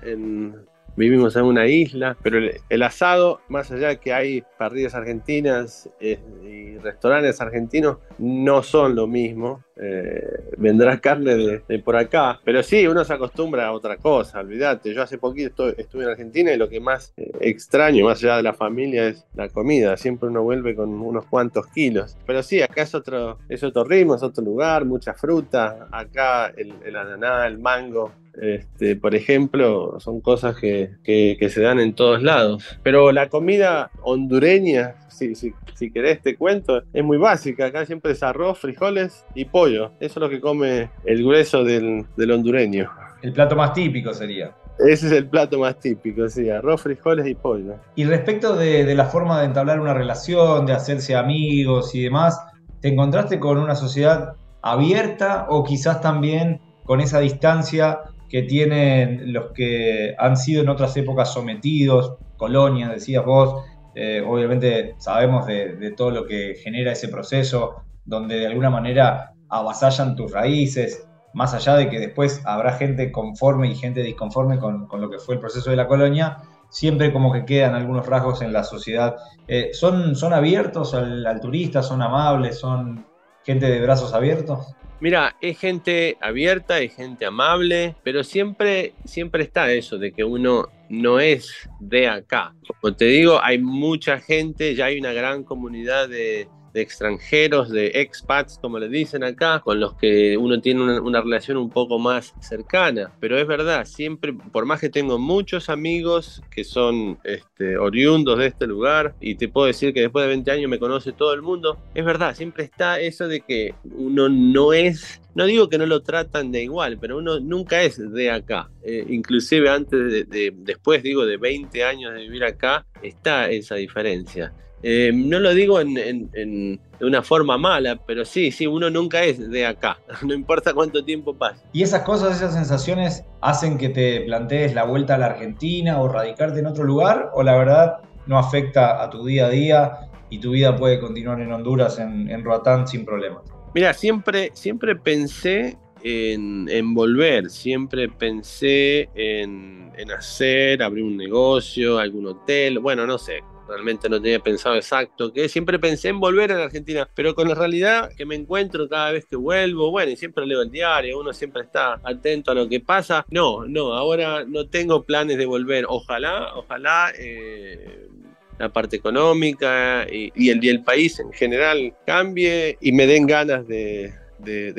en 0.01 0.55
vivimos 0.95 1.35
en 1.35 1.43
una 1.43 1.67
isla, 1.67 2.17
pero 2.21 2.39
el, 2.69 2.83
asado, 2.83 3.41
más 3.49 3.71
allá 3.71 3.89
de 3.89 3.97
que 3.97 4.13
hay 4.13 4.43
parrillas 4.57 4.95
argentinas 4.95 5.89
eh, 5.99 6.19
y 6.43 6.77
restaurantes 6.77 7.41
argentinos, 7.41 7.97
no 8.17 8.63
son 8.63 8.95
lo 8.95 9.07
mismo. 9.07 9.63
Eh, 9.77 10.53
vendrá 10.57 11.01
carne 11.01 11.35
de, 11.67 11.79
por 11.79 11.97
acá, 11.97 12.39
pero 12.45 12.63
sí, 12.63 12.87
uno 12.87 13.03
se 13.03 13.13
acostumbra 13.13 13.67
a 13.67 13.73
otra 13.73 13.97
cosa, 13.97 14.39
olvídate. 14.39 14.93
Yo 14.93 15.01
hace 15.01 15.17
poquito 15.17 15.67
estuve, 15.67 16.05
en 16.05 16.09
Argentina 16.11 16.53
y 16.53 16.57
lo 16.57 16.69
que 16.69 16.79
más 16.79 17.13
eh, 17.17 17.29
extraño, 17.41 18.05
más 18.05 18.23
allá 18.23 18.37
de 18.37 18.43
la 18.43 18.53
familia, 18.53 19.07
es 19.07 19.25
la 19.35 19.49
comida. 19.49 19.97
Siempre 19.97 20.29
uno 20.29 20.43
vuelve 20.43 20.75
con 20.75 20.93
unos 20.93 21.25
cuantos 21.25 21.67
kilos. 21.67 22.15
Pero 22.25 22.41
sí, 22.41 22.61
acá 22.61 22.83
es 22.83 22.95
otro, 22.95 23.39
es 23.49 23.63
otro 23.63 23.83
ritmo, 23.83 24.15
es 24.15 24.23
otro 24.23 24.43
lugar, 24.43 24.85
mucha 24.85 25.13
fruta. 25.13 25.89
Acá 25.91 26.53
el, 26.55 26.73
el 26.85 26.95
ananá, 26.95 27.45
el 27.45 27.59
mango, 27.59 28.13
este, 28.41 28.95
por 28.95 29.15
ejemplo, 29.15 29.99
son 29.99 30.21
cosas 30.21 30.55
que, 30.57 30.95
se 31.05 31.61
dan 31.61 31.79
en 31.79 31.93
todos 31.93 32.21
lados. 32.21 32.77
Pero 32.83 33.11
la 33.11 33.29
comida 33.29 33.91
hondureña, 34.01 34.95
si, 35.09 35.35
si, 35.35 35.53
si, 35.75 35.91
querés 35.91 36.21
te 36.21 36.35
cuento, 36.35 36.83
es 36.93 37.03
muy 37.03 37.17
básica. 37.17 37.67
Acá 37.67 37.85
siempre 37.85 38.11
es 38.11 38.23
arroz, 38.23 38.59
frijoles 38.59 39.25
y 39.33 39.45
pollo. 39.45 39.91
Eso 39.99 40.19
es 40.19 40.21
lo 40.21 40.29
que 40.29 40.41
come 40.41 40.89
el 41.05 41.23
grueso 41.23 41.63
del, 41.63 42.05
hondureño. 42.17 42.89
El 43.21 43.33
plato 43.33 43.55
más 43.55 43.73
típico 43.73 44.13
sería. 44.13 44.53
Ese 44.77 45.07
es 45.07 45.13
el 45.13 45.27
plato 45.27 45.57
más 45.57 45.79
típico, 45.79 46.27
sí, 46.27 46.49
arroz, 46.49 46.81
frijoles 46.81 47.25
y 47.27 47.35
pollo. 47.35 47.75
Y 47.95 48.03
respecto 48.03 48.57
de, 48.57 48.83
de 48.83 48.93
la 48.93 49.05
forma 49.05 49.39
de 49.39 49.45
entablar 49.45 49.79
una 49.79 49.93
relación, 49.93 50.65
de 50.65 50.73
hacerse 50.73 51.15
amigos 51.15 51.95
y 51.95 52.03
demás, 52.03 52.41
¿te 52.81 52.89
encontraste 52.89 53.39
con 53.39 53.57
una 53.57 53.75
sociedad 53.75 54.33
abierta 54.61 55.45
o 55.47 55.63
quizás 55.63 56.01
también 56.01 56.59
con 56.83 56.99
esa 56.99 57.19
distancia 57.19 58.01
que 58.29 58.43
tienen 58.43 59.33
los 59.33 59.51
que 59.51 60.15
han 60.17 60.37
sido 60.37 60.63
en 60.63 60.69
otras 60.69 60.95
épocas 60.97 61.33
sometidos, 61.33 62.17
colonias, 62.37 62.91
decías 62.91 63.25
vos, 63.25 63.63
eh, 63.95 64.21
obviamente 64.25 64.95
sabemos 64.97 65.45
de, 65.47 65.93
todo 65.95 66.11
lo 66.11 66.25
que 66.25 66.55
genera 66.55 66.91
ese 66.91 67.07
proceso, 67.07 67.83
donde 68.03 68.39
de 68.39 68.47
alguna 68.47 68.69
manera 68.69 69.33
avasallan 69.49 70.15
tus 70.15 70.31
raíces, 70.31 71.07
más 71.33 71.53
allá 71.53 71.75
de 71.75 71.89
que 71.89 71.99
después 71.99 72.41
habrá 72.45 72.73
gente 72.73 73.11
conforme 73.11 73.69
y 73.69 73.75
gente 73.75 74.01
disconforme 74.01 74.59
con, 74.59 74.87
lo 74.91 75.09
que 75.09 75.19
fue 75.19 75.35
el 75.35 75.41
proceso 75.41 75.69
de 75.69 75.77
la 75.77 75.87
colonia, 75.87 76.37
siempre 76.69 77.13
como 77.13 77.31
que 77.31 77.45
quedan 77.45 77.73
algunos 77.73 78.05
rasgos 78.05 78.41
en 78.41 78.51
la 78.51 78.63
sociedad. 78.63 79.15
Eh, 79.47 79.69
¿son, 79.73 80.15
¿Son 80.15 80.33
abiertos 80.33 80.93
al, 80.93 81.25
al 81.25 81.39
turista? 81.39 81.81
¿Son 81.81 82.01
amables? 82.01 82.59
¿Son 82.59 83.05
gente 83.43 83.69
de 83.69 83.81
brazos 83.81 84.13
abiertos? 84.13 84.75
Mira, 85.05 85.35
es 85.39 85.59
gente 85.59 86.17
abierta, 86.19 86.79
es 86.79 86.95
gente 86.95 87.27
amable, 87.27 87.95
pero 88.01 88.23
siempre, 88.23 88.95
siempre 89.05 89.43
está 89.43 89.71
eso 89.71 89.99
de 89.99 90.11
que 90.11 90.23
uno 90.23 90.69
no 90.89 91.19
es 91.19 91.69
de 91.79 92.07
acá. 92.07 92.55
Como 92.81 92.95
te 92.95 93.05
digo, 93.05 93.39
hay 93.39 93.59
mucha 93.59 94.19
gente, 94.19 94.73
ya 94.73 94.85
hay 94.85 94.97
una 94.97 95.13
gran 95.13 95.43
comunidad 95.43 96.09
de, 96.09 96.47
de 96.75 96.81
extranjeros, 96.81 97.69
de 97.69 97.87
expats, 98.01 98.59
como 98.59 98.77
le 98.79 98.89
dicen 98.89 99.23
acá, 99.23 99.61
con 99.61 99.79
los 99.79 99.93
que 99.95 100.37
uno 100.37 100.59
tiene 100.59 100.99
una, 100.99 101.21
relación 101.21 101.55
un 101.55 101.69
poco 101.69 101.99
más 101.99 102.33
cercana. 102.41 103.13
Pero 103.21 103.37
es 103.39 103.47
verdad, 103.47 103.85
siempre, 103.85 104.33
por 104.33 104.65
más 104.65 104.81
que 104.81 104.89
tengo 104.89 105.17
muchos 105.17 105.69
amigos 105.69 106.43
que 106.51 106.65
son 106.65 107.17
este, 107.23 107.77
oriundos 107.77 108.37
de 108.39 108.47
este 108.47 108.67
lugar, 108.67 109.15
y 109.21 109.35
te 109.35 109.47
puedo 109.47 109.67
decir 109.67 109.93
que 109.93 110.01
después 110.01 110.23
de 110.23 110.29
20 110.29 110.51
años 110.51 110.69
me 110.69 110.77
conoce 110.77 111.13
todo 111.13 111.33
el 111.33 111.41
mundo, 111.41 111.77
es 111.93 112.03
verdad, 112.03 112.35
siempre 112.35 112.65
está 112.65 112.99
eso 112.99 113.29
de 113.29 113.39
que 113.39 113.73
uno 113.95 114.27
no 114.27 114.73
es 114.73 115.21
no 115.33 115.45
digo 115.45 115.67
que 115.67 115.77
no 115.77 115.85
lo 115.85 116.01
tratan 116.01 116.49
de 116.53 116.63
igual, 116.63 116.97
pero 116.97 117.17
uno 117.17 117.41
nunca 117.41 117.83
es 117.83 117.97
de 117.97 118.31
acá. 118.31 118.69
Eh, 118.83 119.05
inclusive 119.09 119.69
antes 119.69 120.29
de, 120.29 120.53
después, 120.55 121.03
digo, 121.03 121.25
de 121.25 121.35
20 121.35 121.83
años 121.83 122.13
de 122.13 122.21
vivir 122.21 122.45
acá, 122.45 122.85
está 123.01 123.49
esa 123.49 123.75
diferencia. 123.75 124.53
Eh, 124.87 125.11
no 125.11 125.39
lo 125.39 125.51
digo 125.55 125.79
en, 125.79 125.95
de 125.95 126.79
una 127.01 127.23
forma 127.23 127.57
mala, 127.57 127.95
pero 128.05 128.23
sí, 128.23 128.51
sí, 128.51 128.67
uno 128.67 128.91
nunca 128.91 129.23
es 129.23 129.49
de 129.49 129.65
acá, 129.65 129.97
no 130.21 130.31
importa 130.35 130.75
cuánto 130.75 131.03
tiempo 131.03 131.35
pase. 131.35 131.65
¿Y 131.73 131.81
esas 131.81 132.03
cosas, 132.03 132.35
esas 132.35 132.53
sensaciones 132.53 133.23
hacen 133.41 133.79
que 133.79 133.89
te 133.89 134.21
plantees 134.21 134.75
la 134.75 134.83
vuelta 134.83 135.15
a 135.15 135.17
la 135.17 135.25
Argentina 135.25 135.99
o 135.99 136.07
radicarte 136.07 136.59
en 136.59 136.67
otro 136.67 136.83
lugar? 136.83 137.31
¿O 137.33 137.41
la 137.41 137.57
verdad 137.57 137.97
no 138.27 138.37
afecta 138.37 139.01
a 139.01 139.09
tu 139.09 139.25
día 139.25 139.47
a 139.47 139.49
día 139.49 139.91
y 140.29 140.37
tu 140.37 140.51
vida 140.51 140.75
puede 140.75 140.99
continuar 140.99 141.41
en 141.41 141.51
Honduras, 141.51 141.97
en, 141.97 142.29
en 142.29 142.43
Roatán, 142.43 142.87
sin 142.87 143.05
problemas? 143.05 143.41
Mira, 143.73 143.91
siempre, 143.91 144.51
siempre 144.53 144.95
pensé 144.95 145.79
en, 146.03 146.93
volver, 146.93 147.49
siempre 147.49 148.07
pensé 148.07 149.09
en, 149.15 149.91
en, 149.97 150.11
hacer, 150.11 150.83
abrir 150.83 151.03
un 151.03 151.17
negocio, 151.17 151.97
algún 151.97 152.27
hotel, 152.27 152.77
bueno, 152.77 153.07
no 153.07 153.17
sé, 153.17 153.41
realmente 153.67 154.09
no 154.09 154.21
tenía 154.21 154.39
pensado 154.39 154.75
exacto 154.75 155.33
que 155.33 155.49
siempre 155.49 155.79
pensé 155.79 156.09
en 156.09 156.19
volver 156.19 156.51
a 156.51 156.57
la 156.57 156.65
Argentina, 156.65 157.09
pero 157.13 157.35
con 157.35 157.47
la 157.47 157.55
realidad 157.55 158.11
que 158.15 158.25
me 158.25 158.35
encuentro 158.35 158.87
cada 158.87 159.11
vez 159.11 159.25
que 159.25 159.35
vuelvo, 159.35 159.91
bueno, 159.91 160.11
y 160.11 160.15
siempre 160.15 160.45
leo 160.45 160.61
el 160.61 160.71
diario, 160.71 161.19
uno 161.19 161.33
siempre 161.33 161.63
está 161.63 161.99
atento 162.03 162.51
a 162.51 162.55
lo 162.55 162.69
que 162.69 162.79
pasa, 162.79 163.25
no, 163.29 163.65
no, 163.65 163.93
ahora 163.93 164.45
no 164.45 164.67
tengo 164.67 165.03
planes 165.03 165.37
de 165.37 165.45
volver, 165.45 165.85
ojalá, 165.87 166.55
ojalá... 166.55 167.11
Eh, 167.17 168.09
la 168.57 168.69
parte 168.69 168.95
económica 168.95 170.07
y, 170.09 170.49
el, 170.49 170.83
país 170.83 171.19
en 171.19 171.33
general 171.33 171.93
cambie 172.05 172.77
y 172.79 172.91
me 172.91 173.05
den 173.05 173.27
ganas 173.27 173.67
de, 173.67 174.13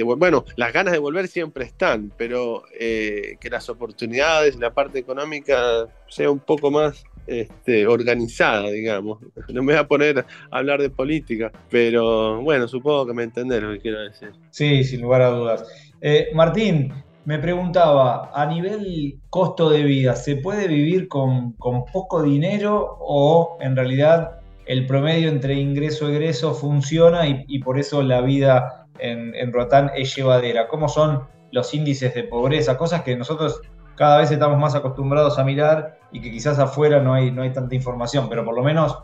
bueno, 0.03 0.45
las 0.57 0.73
ganas 0.73 0.93
de 0.93 0.99
volver 0.99 1.29
siempre 1.29 1.65
están, 1.65 2.13
pero 2.17 2.65
eh, 2.79 3.37
que 3.41 3.51
las 3.51 3.69
oportunidades, 3.69 4.57
la 4.57 4.73
parte 4.73 4.99
económica 4.99 5.87
sea 6.09 6.31
un 6.31 6.39
poco 6.39 6.71
más 6.71 7.05
este, 7.27 7.87
organizada, 7.87 8.71
digamos. 8.71 9.19
No 9.53 9.63
me 9.63 9.73
voy 9.73 9.81
a 9.81 9.89
poner 9.89 10.19
a 10.51 10.59
hablar 10.59 10.81
de 10.83 10.91
política, 10.91 11.53
pero 11.71 12.43
bueno, 12.43 12.69
supongo 12.69 13.07
que 13.07 13.15
me 13.15 13.23
entendés 13.23 13.63
lo 13.63 13.73
que 13.73 13.81
quiero 13.81 14.01
decir. 14.01 14.33
Sí, 14.51 14.85
sin 14.85 15.01
lugar 15.03 15.23
a 15.23 15.31
dudas. 15.31 15.65
Eh, 16.01 16.29
Martín, 16.35 16.93
me 17.25 17.39
preguntaba, 17.39 18.31
a 18.35 18.47
nivel 18.47 19.19
costo 19.31 19.71
de 19.71 19.83
vida, 19.83 20.15
¿se 20.15 20.37
puede 20.37 20.69
vivir 20.69 21.09
con, 21.09 21.55
poco 21.55 22.23
dinero 22.23 22.99
o 23.01 23.57
en 23.61 23.77
realidad 23.77 24.41
el 24.67 24.87
promedio 24.87 25.29
entre 25.29 25.55
ingreso 25.55 26.11
y 26.11 26.15
egreso 26.15 26.55
funciona 26.55 27.27
y, 27.27 27.45
y 27.49 27.61
por 27.61 27.79
eso 27.79 28.03
la 28.03 28.21
vida 28.21 28.87
en, 28.99 29.35
en 29.35 29.53
Roatán 29.53 29.91
es 29.97 30.15
llevadera? 30.15 30.69
¿Cómo 30.69 30.89
son 30.89 31.23
los 31.51 31.73
índices 31.73 32.15
de 32.15 32.25
pobreza? 32.25 32.77
Cosas 32.77 33.03
que 33.03 33.17
nosotros 33.17 33.61
cada 33.97 34.19
vez 34.19 34.31
estamos 34.31 34.59
más 34.59 34.75
acostumbrados 34.75 35.39
a 35.39 35.45
mirar 35.45 35.99
y 36.13 36.21
que 36.21 36.31
quizás 36.31 36.59
afuera 36.59 37.01
no 37.01 37.15
hay, 37.15 37.31
no 37.31 37.43
hay 37.43 37.53
tanta 37.53 37.75
información, 37.75 38.29
pero 38.29 38.45
por 38.45 38.55
lo 38.55 38.63
menos 38.63 38.99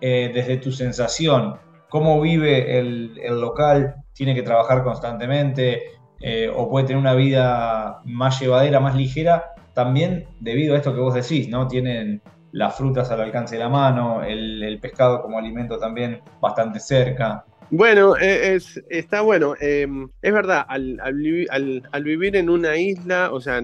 eh, 0.00 0.30
desde 0.34 0.56
tu 0.56 0.72
sensación, 0.72 1.56
cómo 1.88 2.20
vive 2.20 2.78
el, 2.78 3.40
local, 3.40 3.96
tiene 4.12 4.34
que 4.34 4.42
trabajar 4.42 4.82
constantemente 4.82 5.82
eh, 6.20 6.50
o 6.54 6.68
puede 6.68 6.86
tener 6.86 7.00
una 7.00 7.14
vida 7.14 8.00
más 8.04 8.40
llevadera, 8.40 8.80
más 8.80 8.94
ligera, 8.94 9.54
también 9.74 10.26
debido 10.40 10.74
a 10.74 10.78
esto 10.78 10.94
que 10.94 11.00
vos 11.00 11.14
decís, 11.14 11.48
¿no? 11.48 11.68
Tienen 11.68 12.22
las 12.52 12.76
frutas 12.76 13.10
al 13.10 13.20
alcance 13.20 13.56
de 13.56 13.62
la 13.62 13.68
mano, 13.68 14.24
el, 14.24 14.62
el 14.62 14.80
pescado 14.80 15.20
como 15.22 15.38
alimento 15.38 15.78
también 15.78 16.22
bastante 16.40 16.80
cerca. 16.80 17.44
Bueno, 17.70 18.16
eh, 18.16 18.54
es, 18.54 18.82
está 18.88 19.20
bueno. 19.20 19.54
Es 19.60 20.32
verdad, 20.32 20.64
al, 20.68 20.98
al, 21.00 22.04
vivir 22.04 22.36
en 22.36 22.48
una 22.48 22.76
isla, 22.76 23.30
o 23.30 23.40
sea, 23.40 23.60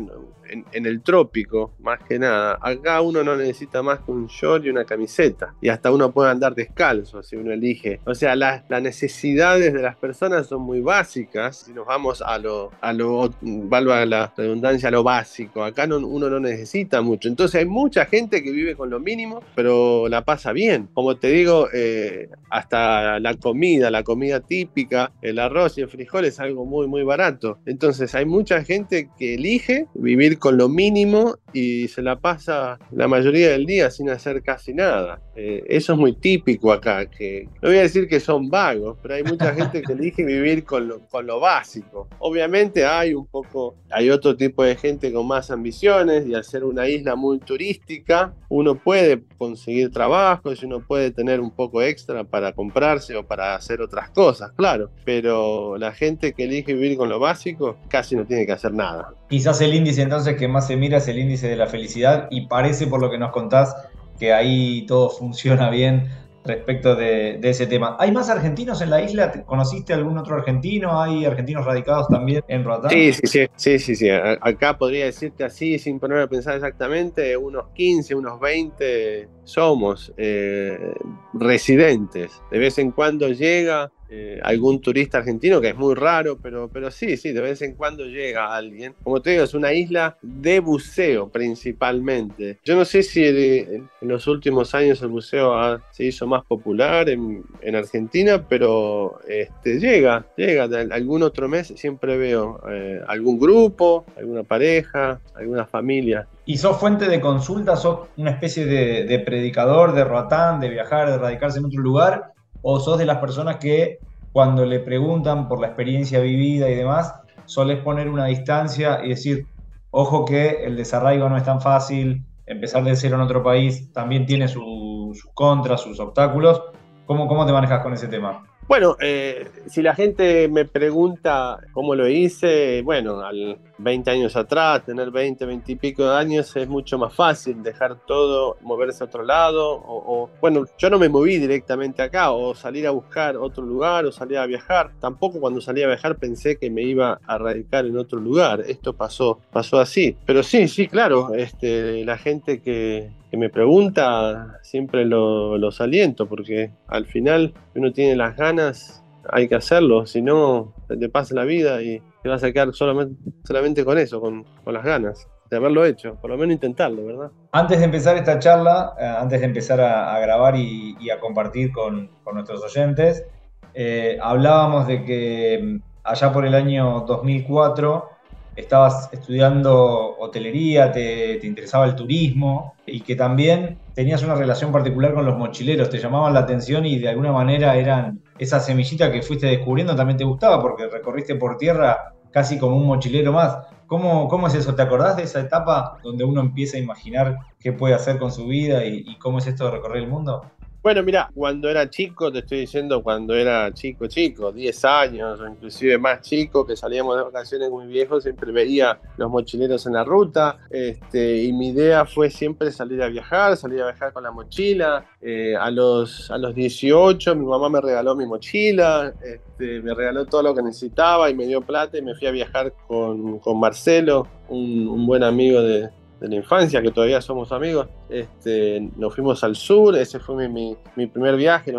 en, 0.48 0.86
el 0.86 1.02
trópico, 1.02 1.74
más 1.80 2.00
que 2.02 2.18
nada. 2.18 2.58
Acá 2.60 3.00
uno 3.00 3.22
no 3.22 3.36
necesita 3.36 3.82
más 3.82 4.00
que 4.00 4.10
un 4.10 4.26
short 4.26 4.64
y 4.64 4.70
una 4.70 4.84
camiseta. 4.84 5.54
Y 5.60 5.68
hasta 5.68 5.90
uno 5.90 6.12
puede 6.12 6.30
andar 6.30 6.54
descalzo 6.54 7.22
si 7.22 7.36
uno 7.36 7.52
elige. 7.52 8.00
O 8.04 8.14
sea, 8.14 8.36
las, 8.36 8.62
necesidades 8.68 9.72
de 9.72 9.80
las 9.80 9.96
personas 9.96 10.46
son 10.46 10.62
muy 10.62 10.80
básicas. 10.80 11.58
Si 11.58 11.72
nos 11.72 11.86
vamos 11.86 12.22
a 12.22 12.38
lo, 12.38 12.70
a 12.80 12.92
lo 12.92 13.30
valga 13.40 14.04
la 14.04 14.32
redundancia, 14.36 14.88
a 14.88 14.92
lo 14.92 15.02
básico. 15.02 15.64
Acá 15.64 15.86
no, 15.86 15.98
uno 15.98 16.28
no 16.28 16.40
necesita 16.40 17.00
mucho. 17.00 17.28
Entonces 17.28 17.60
hay 17.60 17.66
mucha 17.66 18.06
gente 18.06 18.42
que 18.42 18.50
vive 18.50 18.76
con 18.76 18.90
lo 18.90 19.00
mínimo, 19.00 19.42
pero 19.54 20.08
la 20.08 20.24
pasa 20.24 20.52
bien. 20.52 20.88
Como 20.92 21.16
te 21.16 21.28
digo, 21.28 21.68
eh, 21.72 22.28
hasta 22.50 23.18
la 23.20 23.34
comida, 23.34 23.90
la 23.90 24.02
comida 24.02 24.40
típica, 24.40 25.12
el 25.22 25.38
arroz 25.38 25.78
y 25.78 25.82
el 25.82 25.88
frijol 25.88 26.24
es 26.24 26.40
algo 26.40 26.64
muy, 26.64 26.86
muy 26.86 27.02
barato. 27.02 27.58
Entonces 27.66 28.14
hay 28.14 28.24
mucha 28.24 28.62
gente 28.64 29.08
que 29.18 29.34
elige 29.34 29.86
vivir 29.94 30.34
con 30.37 30.57
lo 30.57 30.69
mínimo 30.69 31.37
y 31.53 31.88
se 31.88 32.03
la 32.03 32.19
pasa 32.19 32.79
la 32.91 33.09
mayoría 33.09 33.50
del 33.50 33.67
día 33.67 33.91
sin 33.91 34.11
hacer 34.11 34.43
casi 34.43 34.75
nada. 34.75 35.21
Eh, 35.37 35.64
eso 35.69 35.95
es 35.95 35.99
muy 35.99 36.12
típico 36.14 36.73
acá, 36.73 37.07
que 37.07 37.49
no 37.62 37.69
voy 37.69 37.79
a 37.79 37.83
decir 37.83 38.09
que 38.09 38.21
son 38.21 38.49
vagos, 38.49 38.99
pero 39.03 39.14
hay 39.14 39.25
mucha 39.25 39.55
gente 39.55 39.83
que 39.83 39.93
elige 39.93 40.25
vivir 40.25 40.64
con 40.64 40.88
lo, 40.88 41.00
con 41.09 41.26
lo 41.26 41.41
básico. 41.41 42.09
Obviamente 42.19 42.85
hay 42.85 43.14
un 43.14 43.26
poco, 43.26 43.76
hay 43.91 44.11
otro 44.11 44.37
tipo 44.37 44.62
de 44.62 44.76
gente 44.76 45.12
con 45.12 45.26
más 45.26 45.50
ambiciones 45.50 46.26
y 46.26 46.35
al 46.35 46.45
ser 46.45 46.64
una 46.64 46.88
isla 46.88 47.17
muy 47.17 47.38
turística, 47.38 48.35
uno 48.49 48.76
puede 48.76 49.23
conseguir 49.37 49.91
trabajos 49.91 50.62
y 50.62 50.67
uno 50.67 50.81
puede 50.81 51.11
tener 51.11 51.41
un 51.41 51.50
poco 51.50 51.83
extra 51.83 52.25
para 52.25 52.53
comprarse 52.53 53.17
o 53.17 53.26
para 53.26 53.55
hacer 53.55 53.81
otras 53.81 54.11
cosas, 54.11 54.53
claro, 54.53 54.91
pero 55.05 55.76
la 55.79 55.93
gente 55.93 56.33
que 56.33 56.45
elige 56.45 56.75
vivir 56.75 56.97
con 56.97 57.09
lo 57.09 57.19
básico 57.19 57.76
casi 57.88 58.17
no 58.17 58.25
tiene 58.25 58.47
que 58.47 58.53
hacer 58.53 58.73
nada. 58.73 59.14
Quizás 59.29 59.61
el 59.61 59.75
índice 59.75 60.03
entonces 60.03 60.24
que 60.33 60.49
más 60.49 60.66
se 60.66 60.76
mira 60.76 60.99
es 60.99 61.09
el 61.09 61.19
índice 61.19 61.49
de 61.49 61.57
la 61.57 61.66
felicidad 61.66 62.28
y 62.31 62.47
parece 62.47 62.87
por 62.87 63.00
lo 63.00 63.11
que 63.11 63.19
nos 63.19 63.31
contás 63.31 63.76
que 64.19 64.33
ahí 64.33 64.87
todo 64.87 65.11
funciona 65.11 65.71
bien 65.71 66.09
respecto 66.45 66.95
de, 66.95 67.40
ese 67.43 67.66
tema. 67.66 67.97
¿Hay 67.99 68.12
más 68.12 68.28
argentinos 68.28 68.81
en 68.83 68.90
la 68.90 69.00
isla? 69.00 69.33
¿Conociste 69.47 69.95
algún 69.95 70.19
otro 70.19 70.37
argentino? 70.37 71.00
¿Hay 71.00 71.25
argentinos 71.25 71.64
radicados 71.64 72.09
también 72.09 72.45
en 72.49 72.64
Roatán? 72.64 72.90
Sí, 72.90 73.12
sí, 73.12 73.47
sí, 73.57 73.78
sí, 73.78 73.97
sí, 73.97 74.09
Acá 74.11 74.76
podría 74.76 75.07
decirte 75.07 75.45
así, 75.45 75.78
sin 75.78 75.99
ponerme 75.99 76.25
a 76.25 76.26
pensar 76.26 76.54
exactamente, 76.54 77.37
unos 77.37 77.69
15, 77.75 78.14
unos 78.14 78.38
20 78.40 79.28
somos 79.45 80.12
eh, 80.16 80.95
residentes. 81.33 82.43
De 82.50 82.59
vez 82.59 82.78
en 82.78 82.90
cuando 82.90 83.28
llega 83.28 83.90
eh, 84.11 84.38
algún 84.42 84.80
turista 84.80 85.18
argentino, 85.18 85.61
que 85.61 85.70
es 85.70 85.76
muy 85.76 85.94
raro, 85.94 86.38
pero, 86.40 86.68
pero 86.68 86.90
sí, 86.90 87.16
sí, 87.16 87.32
de 87.32 87.40
vez 87.40 87.62
en 87.62 87.75
cuando 87.75 88.04
llega 88.04 88.54
alguien. 88.54 88.94
Como 89.02 89.20
te 89.23 89.30
digo, 89.30 89.44
es 89.44 89.54
una 89.54 89.73
isla 89.73 90.16
de 90.23 90.61
buceo 90.61 91.28
principalmente. 91.28 92.58
Yo 92.64 92.76
no 92.76 92.84
sé 92.84 93.02
si 93.02 93.25
en 93.25 93.88
los 94.02 94.26
últimos 94.26 94.75
años 94.75 95.00
el 95.02 95.08
buceo 95.08 95.80
se 95.90 96.04
hizo 96.04 96.26
más 96.26 96.44
popular 96.44 97.08
en, 97.08 97.44
Argentina, 97.75 98.46
pero 98.46 99.18
este, 99.26 99.80
llega, 99.80 100.26
llega. 100.37 100.64
algún 100.92 101.23
otro 101.23 101.49
mes 101.49 101.73
siempre 101.76 102.16
veo 102.16 102.61
eh, 102.70 103.00
algún 103.08 103.38
grupo, 103.38 104.04
alguna 104.16 104.44
pareja, 104.44 105.20
alguna 105.34 105.66
familia. 105.66 106.28
¿Y 106.44 106.58
sos 106.58 106.78
fuente 106.78 107.08
de 107.08 107.20
consulta? 107.20 107.75
¿Sos 107.75 108.08
una 108.16 108.30
especie 108.30 108.66
de, 108.66 109.04
de 109.04 109.18
predicador 109.18 109.92
de 109.94 110.04
Roatán, 110.04 110.61
de 110.61 110.68
viajar, 110.68 111.11
de 111.11 111.18
radicarse 111.18 111.58
en 111.58 111.64
otro 111.64 111.80
lugar? 111.80 112.34
O 112.66 112.80
sos 112.80 112.99
de 112.99 113.04
las 113.04 113.18
personas 113.18 113.56
que 113.59 113.99
cuando 114.33 114.64
le 114.64 114.80
preguntan 114.80 115.47
por 115.47 115.61
la 115.61 115.68
experiencia 115.68 116.18
vivida 116.21 116.68
y 116.68 116.75
demás, 116.75 117.14
solés 117.44 117.78
poner 117.80 118.09
una 118.09 118.25
distancia 118.25 119.04
y 119.04 119.11
decir, 119.11 119.47
ojo 119.90 120.25
que 120.25 120.64
el 120.64 120.76
desarraigo 120.76 121.28
no 121.28 121.37
es 121.37 121.44
tan 121.44 121.61
fácil, 121.61 122.25
empezar 122.47 122.83
de 122.83 122.97
cero 122.97 123.16
en 123.16 123.21
otro 123.21 123.42
país 123.42 123.92
también 123.92 124.25
tiene 124.26 124.49
sus 124.49 125.25
contras, 125.35 125.83
sus 125.83 126.00
obstáculos. 126.00 126.62
¿Cómo, 127.06 127.28
¿Cómo 127.28 127.44
te 127.44 127.52
manejas 127.52 127.83
con 127.83 127.92
ese 127.92 128.09
tema? 128.09 128.42
Bueno, 128.66 128.97
eh, 128.99 129.47
si 129.66 129.83
la 129.83 129.94
gente 129.94 130.49
me 130.49 130.64
pregunta 130.64 131.59
cómo 131.73 131.94
lo 131.94 132.09
hice, 132.09 132.80
bueno, 132.83 133.21
al 133.21 133.59
20 133.78 134.11
años 134.11 134.37
atrás, 134.37 134.85
tener 134.85 135.11
20, 135.11 135.45
20 135.47 135.73
y 135.73 135.76
pico 135.76 136.04
de 136.04 136.16
años 136.16 136.54
es 136.57 136.69
mucho 136.69 136.99
más 136.99 137.14
fácil 137.14 137.62
dejar 137.62 137.97
todo, 138.07 138.57
moverse 138.62 139.02
a 139.02 139.07
otro 139.07 139.23
lado, 139.23 139.83
o, 139.87 140.31
bueno, 140.40 140.64
yo 140.78 140.90
no 140.90 140.99
me 140.99 141.09
moví 141.09 141.38
directamente 141.38 142.02
acá, 142.02 142.31
o 142.31 142.54
salir 142.54 142.87
a 142.87 142.90
buscar 142.90 143.37
otro 143.37 143.64
lugar, 143.64 144.07
o 144.07 144.12
salir 144.12 144.38
a 144.38 144.47
viajar. 144.47 144.90
Tampoco 145.00 145.40
cuando 145.40 145.61
salí 145.61 145.83
a 145.83 145.88
viajar 145.88 146.16
pensé 146.16 146.57
que 146.57 146.71
me 146.71 146.83
iba 146.83 147.21
a 147.26 147.38
radicar 147.38 147.87
en 147.87 147.99
otro 147.99 148.21
lugar. 148.21 148.62
Esto 148.66 148.93
pasó, 148.93 149.40
pasó 149.52 149.81
así. 149.81 150.16
Pero 150.26 150.43
sí, 150.43 150.69
sí, 150.69 150.87
claro, 150.88 151.35
este, 151.35 152.04
la 152.04 152.19
gente 152.19 152.61
que, 152.61 153.11
me 153.33 153.50
pregunta, 153.50 154.61
siempre 154.62 155.04
lo, 155.04 155.59
los 155.59 155.81
aliento, 155.81 156.28
porque 156.28 156.71
al 156.87 157.07
final 157.07 157.52
uno 157.75 157.93
tiene 157.93 158.14
las 158.14 158.37
ganas, 158.37 159.02
hay 159.28 159.49
que 159.49 159.57
hacerlo, 159.57 160.07
si 160.07 160.23
no, 160.23 160.73
te 160.87 161.09
pasa 161.09 161.35
la 161.35 161.45
vida 161.45 161.83
y 161.83 162.00
te 162.25 162.31
vas 162.31 162.43
a 162.43 162.50
quedar 162.50 162.73
solamente, 162.73 163.23
solamente 163.47 163.85
con 163.85 163.99
eso, 163.99 164.19
con, 164.19 164.47
las 164.64 164.83
ganas 164.83 165.28
de 165.50 165.59
haberlo 165.59 165.85
hecho, 165.85 166.14
por 166.14 166.31
lo 166.31 166.38
menos 166.38 166.54
intentarlo, 166.54 167.04
¿verdad? 167.04 167.31
Antes 167.52 167.81
de 167.81 167.85
empezar 167.85 168.16
esta 168.16 168.38
charla, 168.38 168.95
eh, 168.99 169.04
antes 169.04 169.40
de 169.40 169.47
empezar 169.47 169.78
a, 169.78 170.19
grabar 170.21 170.57
y, 170.57 171.11
a 171.11 171.21
compartir 171.21 171.71
con, 171.71 172.09
nuestros 172.33 172.64
oyentes, 172.64 173.26
eh, 173.75 174.16
hablábamos 174.23 174.87
de 174.87 175.04
que 175.04 175.61
mm, 175.62 175.83
allá 176.02 176.33
por 176.33 176.47
el 176.47 176.54
año 176.54 177.04
2004 177.07 178.09
estabas 178.57 179.11
estudiando 179.12 180.16
hotelería, 180.19 180.93
te, 180.93 181.37
te 181.37 181.47
interesaba 181.47 181.85
el 181.85 181.95
turismo 181.95 182.73
y 182.87 183.00
que 183.00 183.16
también 183.16 183.76
tenías 183.95 184.23
una 184.23 184.35
relación 184.35 184.73
particular 184.73 185.12
con 185.12 185.26
los 185.26 185.37
mochileros, 185.37 185.90
te 185.90 185.99
llamaban 185.99 186.33
la 186.33 186.40
atención 186.40 186.87
y 186.87 186.99
de 186.99 187.11
alguna 187.11 187.33
manera 187.33 187.76
eran 187.76 188.23
esa 188.38 188.61
semillita 188.61 189.12
que 189.12 189.21
fuiste 189.21 189.47
descubriendo 189.47 189.95
también 189.95 190.16
te 190.16 190.25
gustaba 190.25 190.62
porque 190.62 190.88
recorriste 190.88 191.35
por 191.35 191.59
tierra 191.59 192.13
casi 192.35 192.59
como 192.59 192.76
un 192.76 192.87
mochilero 192.87 193.33
más. 193.33 193.59
¿Cómo, 193.87 194.26
cómo 194.26 194.49
es 194.49 194.55
eso? 194.55 194.75
¿Te 194.75 194.83
acordás 194.83 195.17
de 195.17 195.23
esa 195.23 195.38
etapa 195.38 195.99
donde 196.03 196.25
uno 196.25 196.41
empieza 196.41 196.76
a 196.76 196.81
imaginar 196.81 197.38
qué 197.61 197.73
puede 197.73 197.95
hacer 197.95 198.19
con 198.19 198.33
su 198.33 198.49
vida 198.49 198.85
y, 198.85 199.05
y 199.07 199.19
cómo 199.19 199.38
es 199.38 199.47
esto 199.47 199.67
de 199.67 199.71
recorrer 199.71 200.03
el 200.03 200.09
mundo? 200.09 200.43
Bueno, 200.85 201.03
mira, 201.03 201.31
cuando 201.35 201.71
era 201.71 201.88
chico, 201.88 202.31
te 202.31 202.41
estoy 202.41 202.59
diciendo 202.59 203.03
cuando 203.03 203.35
era 203.35 203.73
chico, 203.73 204.07
chico, 204.07 204.53
10 204.53 204.85
años 204.85 205.41
o 205.41 205.49
inclusive 205.49 205.97
más 205.97 206.21
chico, 206.21 206.67
que 206.67 206.76
salíamos 206.76 207.17
de 207.17 207.23
vacaciones 207.23 207.71
muy 207.71 207.87
viejos, 207.87 208.23
siempre 208.23 208.53
veía 208.53 209.00
los 209.17 209.31
mochileros 209.31 209.87
en 209.87 209.95
la 209.95 210.05
ruta. 210.05 210.59
Este, 210.69 211.43
y 211.43 211.55
mi 211.55 211.69
idea 211.69 212.05
fue 212.05 212.29
siempre 212.29 212.71
salir 212.71 213.03
a 213.03 213.09
viajar, 213.09 213.57
salir 213.57 213.81
a 213.81 213.87
viajar 213.87 214.12
con 214.12 214.25
la 214.25 214.31
mochila. 214.31 215.07
Eh, 215.23 215.57
a, 215.57 215.71
los, 215.71 216.31
a 216.31 216.37
los 216.37 216.55
18 216.55 217.35
mi 217.35 217.47
mamá 217.47 217.71
me 217.71 217.81
regaló 217.81 218.14
mi 218.14 218.26
mochila, 218.26 219.14
este, 219.25 219.81
me 219.81 219.95
regaló 219.95 220.26
todo 220.26 220.43
lo 220.43 220.55
que 220.55 220.61
necesitaba 220.61 221.31
y 221.31 221.35
me 221.35 221.47
dio 221.47 221.62
plata 221.62 221.97
y 221.97 222.03
me 222.03 222.14
fui 222.14 222.29
a 222.29 222.31
viajar 222.31 222.75
con, 222.87 223.38
con 223.38 223.59
Marcelo, 223.59 224.29
un, 224.50 224.87
un 224.87 225.07
buen 225.07 225.23
amigo 225.23 225.62
de, 225.62 225.88
de 226.21 226.29
la 226.29 226.37
infancia, 226.37 226.83
que 226.83 226.91
todavía 226.91 227.21
somos 227.21 227.53
amigos. 227.53 227.88
Este, 228.08 228.90
nos 228.96 229.14
fuimos 229.14 229.42
al 229.44 229.56
sur, 229.56 229.96
ese 229.96 230.20
fue 230.20 230.49
mi, 230.49 230.76
mi, 230.94 231.06
primer 231.06 231.37
viaje, 231.37 231.73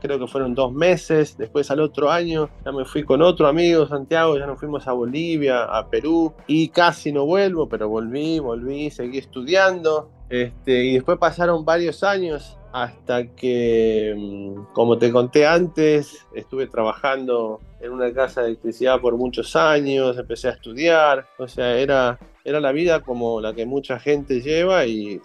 creo 0.00 0.18
que 0.18 0.26
fueron 0.26 0.54
dos 0.54 0.72
meses. 0.72 1.36
Después 1.38 1.70
al 1.70 1.80
otro 1.80 2.10
año 2.10 2.50
ya 2.64 2.72
me 2.72 2.84
fui 2.84 3.02
con 3.02 3.22
otro 3.22 3.46
amigo, 3.46 3.86
Santiago, 3.86 4.38
ya 4.38 4.46
nos 4.46 4.58
fuimos 4.58 4.86
a 4.86 4.92
Bolivia, 4.92 5.64
a 5.64 5.88
Perú 5.88 6.32
y 6.46 6.68
casi 6.68 7.12
no 7.12 7.24
vuelvo, 7.26 7.68
pero 7.68 7.88
volví, 7.88 8.38
volví, 8.38 8.90
seguí 8.90 9.18
estudiando. 9.18 10.10
Este, 10.28 10.84
y 10.84 10.94
después 10.94 11.18
pasaron 11.18 11.64
varios 11.64 12.02
años 12.02 12.58
hasta 12.74 13.26
que, 13.36 14.14
mm, 14.16 14.72
como 14.72 14.98
te 14.98 15.12
conté 15.12 15.46
antes, 15.46 16.26
estuve 16.34 16.66
trabajando 16.66 17.60
en 17.80 17.92
una 17.92 18.12
casa 18.12 18.40
de 18.40 18.48
electricidad 18.48 19.00
por 19.00 19.16
muchos 19.16 19.54
años, 19.54 20.18
empecé 20.18 20.48
a 20.48 20.52
estudiar, 20.52 21.24
o 21.38 21.46
sea, 21.46 21.78
era, 21.78 22.18
era 22.44 22.58
la 22.58 22.72
vida 22.72 23.00
como 23.00 23.40
la 23.40 23.54
que 23.54 23.64
mucha 23.64 24.00
gente 24.00 24.40
lleva 24.40 24.86
y, 24.86 25.20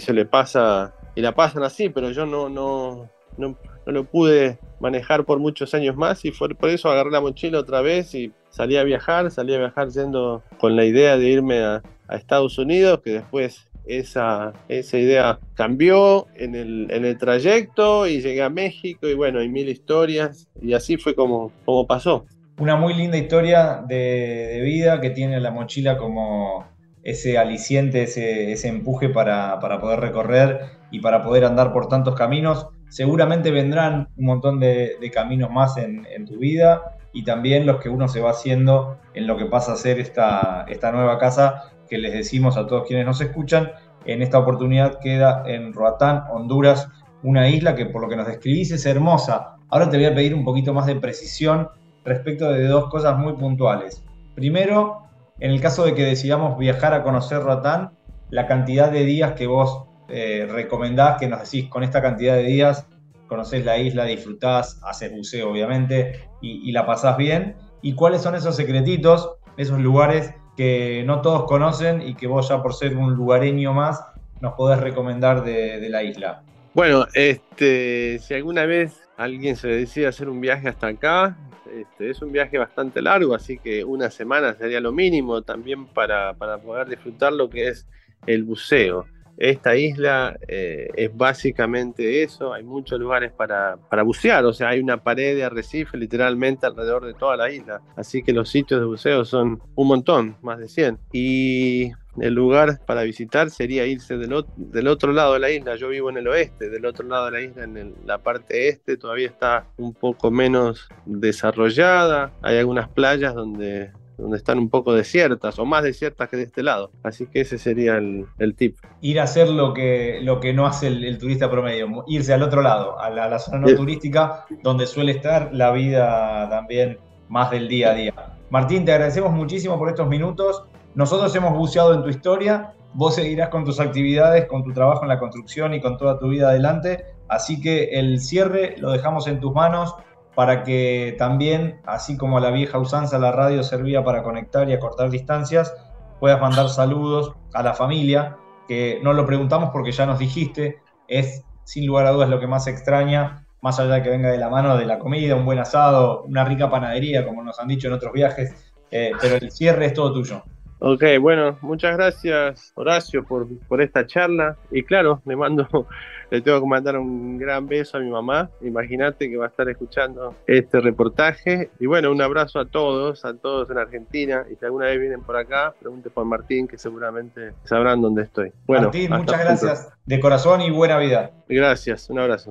se 0.00 0.12
le 0.12 0.24
pasa, 0.26 0.94
y 1.14 1.20
la 1.20 1.34
pasan 1.34 1.62
así, 1.62 1.88
pero 1.88 2.10
yo 2.10 2.26
no, 2.26 2.48
no, 2.48 3.08
no, 3.36 3.56
lo 3.86 4.04
pude 4.04 4.58
manejar 4.80 5.24
por 5.24 5.38
muchos 5.38 5.74
años 5.74 5.96
más 5.96 6.24
y 6.24 6.30
fue 6.30 6.48
por 6.50 6.68
eso 6.68 6.90
agarré 6.90 7.10
la 7.10 7.20
mochila 7.20 7.58
otra 7.58 7.80
vez 7.80 8.14
y 8.14 8.32
salí 8.50 8.76
a 8.76 8.84
viajar, 8.84 9.30
salí 9.30 9.54
a 9.54 9.58
viajar 9.58 9.88
yendo 9.88 10.42
con 10.58 10.76
la 10.76 10.84
idea 10.84 11.16
de 11.16 11.28
irme 11.28 11.62
a, 11.62 11.82
a 12.08 12.16
Estados 12.16 12.58
Unidos, 12.58 13.00
que 13.02 13.12
después 13.12 13.66
esa, 13.86 14.52
esa 14.68 14.98
idea 14.98 15.38
cambió 15.54 16.26
en 16.34 16.54
el, 16.54 16.86
en 16.90 17.04
el 17.04 17.18
trayecto 17.18 18.06
y 18.06 18.20
llegué 18.20 18.42
a 18.42 18.50
México 18.50 19.08
y 19.08 19.14
bueno, 19.14 19.40
hay 19.40 19.48
mil 19.48 19.68
historias 19.68 20.48
y 20.60 20.72
así 20.72 20.96
fue 20.96 21.14
como, 21.14 21.52
como 21.64 21.86
pasó. 21.86 22.24
Una 22.58 22.76
muy 22.76 22.94
linda 22.94 23.16
historia 23.16 23.84
de, 23.86 24.60
vida 24.64 25.00
que 25.00 25.10
tiene 25.10 25.40
la 25.40 25.50
mochila 25.50 25.98
como 25.98 26.66
ese 27.04 27.36
aliciente, 27.36 28.02
ese, 28.02 28.50
ese 28.50 28.68
empuje 28.68 29.10
para, 29.10 29.60
poder 29.60 30.00
recorrer 30.00 30.60
y 30.90 31.00
para 31.00 31.22
poder 31.22 31.44
andar 31.44 31.72
por 31.72 31.88
tantos 31.88 32.14
caminos. 32.14 32.68
Seguramente 32.88 33.50
vendrán 33.50 34.08
un 34.16 34.26
montón 34.26 34.58
de, 34.58 34.96
caminos 35.12 35.50
más 35.50 35.76
en, 35.76 36.06
en, 36.06 36.24
tu 36.24 36.38
vida 36.38 36.96
y 37.12 37.24
también 37.24 37.66
los 37.66 37.80
que 37.80 37.90
uno 37.90 38.08
se 38.08 38.20
va 38.20 38.30
haciendo 38.30 38.98
en 39.12 39.26
lo 39.26 39.36
que 39.36 39.44
pasa 39.46 39.74
a 39.74 39.76
ser 39.76 40.00
esta, 40.00 40.64
esta 40.68 40.90
nueva 40.92 41.18
casa 41.18 41.70
que 41.88 41.98
les 41.98 42.12
decimos 42.12 42.56
a 42.56 42.66
todos 42.66 42.86
quienes 42.86 43.04
nos 43.04 43.20
escuchan. 43.20 43.70
En 44.06 44.22
esta 44.22 44.38
oportunidad 44.38 44.98
queda 44.98 45.42
en 45.46 45.72
Roatán, 45.74 46.24
Honduras, 46.30 46.88
una 47.22 47.48
isla 47.48 47.74
que 47.74 47.86
por 47.86 48.02
lo 48.02 48.08
que 48.08 48.16
nos 48.16 48.26
describís 48.26 48.70
es 48.70 48.86
hermosa. 48.86 49.56
Ahora 49.68 49.90
te 49.90 49.98
voy 49.98 50.06
a 50.06 50.14
pedir 50.14 50.34
un 50.34 50.44
poquito 50.44 50.72
más 50.72 50.86
de 50.86 50.96
precisión 50.96 51.68
respecto 52.04 52.50
de 52.50 52.66
dos 52.66 52.88
cosas 52.90 53.18
muy 53.18 53.34
puntuales. 53.34 54.02
Primero, 54.34 55.03
en 55.40 55.50
el 55.50 55.60
caso 55.60 55.84
de 55.84 55.94
que 55.94 56.04
decidamos 56.04 56.58
viajar 56.58 56.94
a 56.94 57.02
conocer 57.02 57.40
Roatán, 57.40 57.90
la 58.30 58.46
cantidad 58.46 58.90
de 58.90 59.04
días 59.04 59.32
que 59.32 59.46
vos 59.46 59.84
eh, 60.08 60.46
recomendás, 60.50 61.18
que 61.18 61.28
nos 61.28 61.42
decís, 61.42 61.68
con 61.68 61.82
esta 61.82 62.02
cantidad 62.02 62.34
de 62.36 62.44
días 62.44 62.86
conocés 63.26 63.64
la 63.64 63.78
isla, 63.78 64.04
disfrutás, 64.04 64.80
haces 64.84 65.10
buceo 65.10 65.50
obviamente 65.50 66.28
y, 66.40 66.70
la 66.72 66.86
pasás 66.86 67.16
bien. 67.16 67.56
¿Y 67.82 67.94
cuáles 67.94 68.22
son 68.22 68.34
esos 68.34 68.54
secretitos, 68.54 69.30
esos 69.56 69.80
lugares 69.80 70.34
que 70.56 71.02
no 71.06 71.20
todos 71.20 71.44
conocen 71.44 72.02
y 72.02 72.14
que 72.14 72.26
vos 72.26 72.48
ya 72.48 72.62
por 72.62 72.74
ser 72.74 72.96
un 72.96 73.14
lugareño 73.14 73.72
más 73.72 74.04
nos 74.40 74.54
podés 74.54 74.78
recomendar 74.78 75.42
de, 75.42 75.88
la 75.88 76.02
isla. 76.02 76.42
Bueno, 76.74 77.06
este, 77.14 78.18
si 78.18 78.34
alguna 78.34 78.66
vez 78.66 79.03
alguien 79.16 79.56
se 79.56 79.68
decide 79.68 80.06
hacer 80.06 80.28
un 80.28 80.40
viaje 80.40 80.68
hasta 80.68 80.88
acá, 80.88 81.36
este, 81.72 82.10
es 82.10 82.22
un 82.22 82.32
viaje 82.32 82.58
bastante 82.58 83.02
largo, 83.02 83.34
así 83.34 83.58
que 83.58 83.84
una 83.84 84.10
semana 84.10 84.54
sería 84.54 84.80
lo 84.80 84.92
mínimo 84.92 85.42
también 85.42 85.86
para, 85.86 86.34
para 86.34 86.58
poder 86.58 86.88
disfrutar 86.88 87.32
lo 87.32 87.48
que 87.50 87.68
es 87.68 87.86
el 88.26 88.44
buceo. 88.44 89.06
Esta 89.36 89.76
isla 89.76 90.36
eh, 90.46 90.88
es 90.94 91.16
básicamente 91.16 92.22
eso, 92.22 92.52
hay 92.52 92.62
muchos 92.62 92.98
lugares 93.00 93.32
para, 93.32 93.76
bucear, 94.04 94.44
o 94.44 94.52
sea, 94.52 94.68
hay 94.68 94.80
una 94.80 95.02
pared 95.02 95.34
de 95.34 95.44
arrecife 95.44 95.96
literalmente 95.96 96.66
alrededor 96.66 97.04
de 97.04 97.14
toda 97.14 97.36
la 97.36 97.50
isla, 97.50 97.82
así 97.96 98.22
que 98.22 98.32
los 98.32 98.48
sitios 98.48 98.80
de 98.80 98.86
buceo 98.86 99.24
son 99.24 99.60
un 99.74 99.88
montón, 99.88 100.36
más 100.42 100.58
de 100.58 100.68
100. 100.68 100.98
Y 101.12 101.92
el 102.20 102.34
lugar 102.34 102.80
para 102.86 103.02
visitar 103.02 103.50
sería 103.50 103.86
irse 103.86 104.16
del, 104.16 104.44
del, 104.56 104.88
otro 104.88 105.12
lado 105.12 105.34
de 105.34 105.40
la 105.40 105.50
isla. 105.50 105.76
Yo 105.76 105.88
vivo 105.88 106.10
en 106.10 106.18
el 106.18 106.28
oeste, 106.28 106.70
del 106.70 106.86
otro 106.86 107.06
lado 107.06 107.26
de 107.26 107.30
la 107.32 107.40
isla, 107.40 107.64
en 107.64 107.94
la 108.06 108.18
parte 108.18 108.68
este, 108.68 108.96
todavía 108.96 109.26
está 109.26 109.66
un 109.76 109.94
poco 109.94 110.30
menos 110.30 110.88
desarrollada. 111.06 112.32
Hay 112.42 112.58
algunas 112.58 112.88
playas 112.88 113.34
donde 113.34 113.92
donde 114.16 114.36
están 114.36 114.58
un 114.58 114.68
poco 114.68 114.92
desiertas 114.92 115.58
o 115.58 115.64
más 115.64 115.82
desiertas 115.82 116.28
que 116.28 116.36
de 116.36 116.44
este 116.44 116.62
lado. 116.62 116.90
Así 117.02 117.26
que 117.26 117.40
ese 117.40 117.58
sería 117.58 117.96
el, 117.96 118.54
tip. 118.56 118.76
Ir 119.00 119.20
a 119.20 119.24
hacer 119.24 119.48
lo 119.48 119.74
que, 119.74 120.20
lo 120.22 120.40
que 120.40 120.52
no 120.52 120.66
hace 120.66 120.88
el, 120.88 121.18
turista 121.18 121.50
promedio, 121.50 122.04
irse 122.06 122.32
al 122.32 122.42
otro 122.42 122.62
lado, 122.62 122.98
a 122.98 123.10
la, 123.10 123.38
zona 123.38 123.58
no 123.58 123.74
turística, 123.74 124.46
donde 124.62 124.86
suele 124.86 125.12
estar 125.12 125.50
la 125.52 125.72
vida 125.72 126.48
también 126.48 126.98
más 127.28 127.50
del 127.50 127.68
día 127.68 127.90
a 127.90 127.94
día. 127.94 128.14
Martín, 128.50 128.84
te 128.84 128.92
agradecemos 128.92 129.32
muchísimo 129.32 129.78
por 129.78 129.88
estos 129.88 130.08
minutos. 130.08 130.64
Nosotros 130.94 131.34
hemos 131.34 131.56
buceado 131.56 131.94
en 131.94 132.02
tu 132.02 132.08
historia, 132.08 132.74
vos 132.92 133.16
seguirás 133.16 133.48
con 133.48 133.64
tus 133.64 133.80
actividades, 133.80 134.46
con 134.46 134.62
tu 134.62 134.72
trabajo 134.72 135.02
en 135.02 135.08
la 135.08 135.18
construcción 135.18 135.74
y 135.74 135.80
con 135.80 135.96
toda 135.96 136.18
tu 136.18 136.28
vida 136.28 136.50
adelante. 136.50 137.04
Así 137.28 137.60
que 137.60 137.98
el 137.98 138.20
cierre 138.20 138.76
lo 138.78 138.92
dejamos 138.92 139.26
en 139.26 139.40
tus 139.40 139.52
manos 139.52 139.94
para 140.34 140.62
que 140.64 141.14
también, 141.18 141.80
así 141.86 142.16
como 142.16 142.40
la 142.40 142.50
vieja 142.50 142.78
usanza, 142.78 143.18
la 143.18 143.32
radio 143.32 143.62
servía 143.62 144.02
para 144.04 144.22
conectar 144.22 144.68
y 144.68 144.72
acortar 144.72 145.10
distancias, 145.10 145.74
puedas 146.20 146.40
mandar 146.40 146.68
saludos 146.68 147.34
a 147.52 147.62
la 147.62 147.74
familia, 147.74 148.36
que 148.66 149.00
no 149.02 149.12
lo 149.12 149.26
preguntamos 149.26 149.70
porque 149.70 149.92
ya 149.92 150.06
nos 150.06 150.18
dijiste, 150.18 150.80
es 151.08 151.44
sin 151.64 151.86
lugar 151.86 152.06
a 152.06 152.10
dudas 152.10 152.28
lo 152.28 152.40
que 152.40 152.46
más 152.46 152.66
extraña, 152.66 153.46
más 153.60 153.78
allá 153.78 153.94
de 153.94 154.02
que 154.02 154.10
venga 154.10 154.30
de 154.30 154.38
la 154.38 154.48
mano 154.48 154.76
de 154.76 154.86
la 154.86 154.98
comida, 154.98 155.36
un 155.36 155.44
buen 155.44 155.58
asado, 155.58 156.22
una 156.22 156.44
rica 156.44 156.70
panadería, 156.70 157.24
como 157.24 157.42
nos 157.42 157.58
han 157.58 157.68
dicho 157.68 157.88
en 157.88 157.94
otros 157.94 158.12
viajes, 158.12 158.72
eh, 158.90 159.12
pero 159.20 159.36
el 159.36 159.50
cierre 159.50 159.86
es 159.86 159.94
todo 159.94 160.12
tuyo. 160.12 160.42
Ok, 160.78 161.02
bueno, 161.20 161.58
muchas 161.62 161.96
gracias 161.96 162.72
Horacio 162.74 163.24
por, 163.24 163.46
por 163.68 163.80
esta 163.80 164.06
charla 164.06 164.56
y 164.70 164.82
claro, 164.82 165.22
le 165.24 165.36
mando 165.36 165.66
le 166.30 166.40
tengo 166.40 166.60
que 166.60 166.66
mandar 166.66 166.98
un 166.98 167.38
gran 167.38 167.66
beso 167.66 167.96
a 167.96 168.00
mi 168.00 168.10
mamá. 168.10 168.50
Imagínate 168.60 169.30
que 169.30 169.36
va 169.36 169.46
a 169.46 169.48
estar 169.48 169.68
escuchando 169.68 170.34
este 170.46 170.80
reportaje. 170.80 171.70
Y 171.78 171.86
bueno, 171.86 172.10
un 172.10 172.20
abrazo 172.20 172.58
a 172.58 172.66
todos, 172.66 173.24
a 173.24 173.34
todos 173.34 173.70
en 173.70 173.78
Argentina. 173.78 174.44
Y 174.50 174.56
si 174.56 174.64
alguna 174.64 174.86
vez 174.86 174.98
vienen 175.00 175.22
por 175.22 175.36
acá, 175.36 175.74
pregunte 175.78 176.10
por 176.10 176.24
Martín, 176.24 176.66
que 176.66 176.78
seguramente 176.78 177.52
sabrán 177.64 178.02
dónde 178.02 178.22
estoy. 178.22 178.52
Bueno, 178.66 178.84
Martín, 178.84 179.10
muchas 179.12 179.40
gracias 179.40 179.92
de 180.06 180.20
corazón 180.20 180.60
y 180.60 180.70
buena 180.70 180.98
vida. 180.98 181.30
Gracias, 181.48 182.10
un 182.10 182.18
abrazo. 182.18 182.50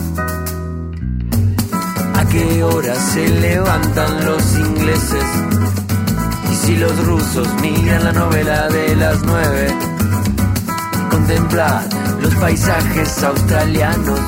qué 2.29 2.63
hora 2.63 2.95
se 2.95 3.27
levantan 3.27 4.25
los 4.25 4.55
ingleses 4.57 5.23
y 6.51 6.55
si 6.55 6.75
los 6.75 7.05
rusos 7.05 7.47
miran 7.61 8.03
la 8.03 8.11
novela 8.11 8.67
de 8.67 8.95
las 8.95 9.21
nueve. 9.23 9.67
Contemplar 11.09 11.87
los 12.21 12.33
paisajes 12.35 13.23
australianos, 13.23 14.19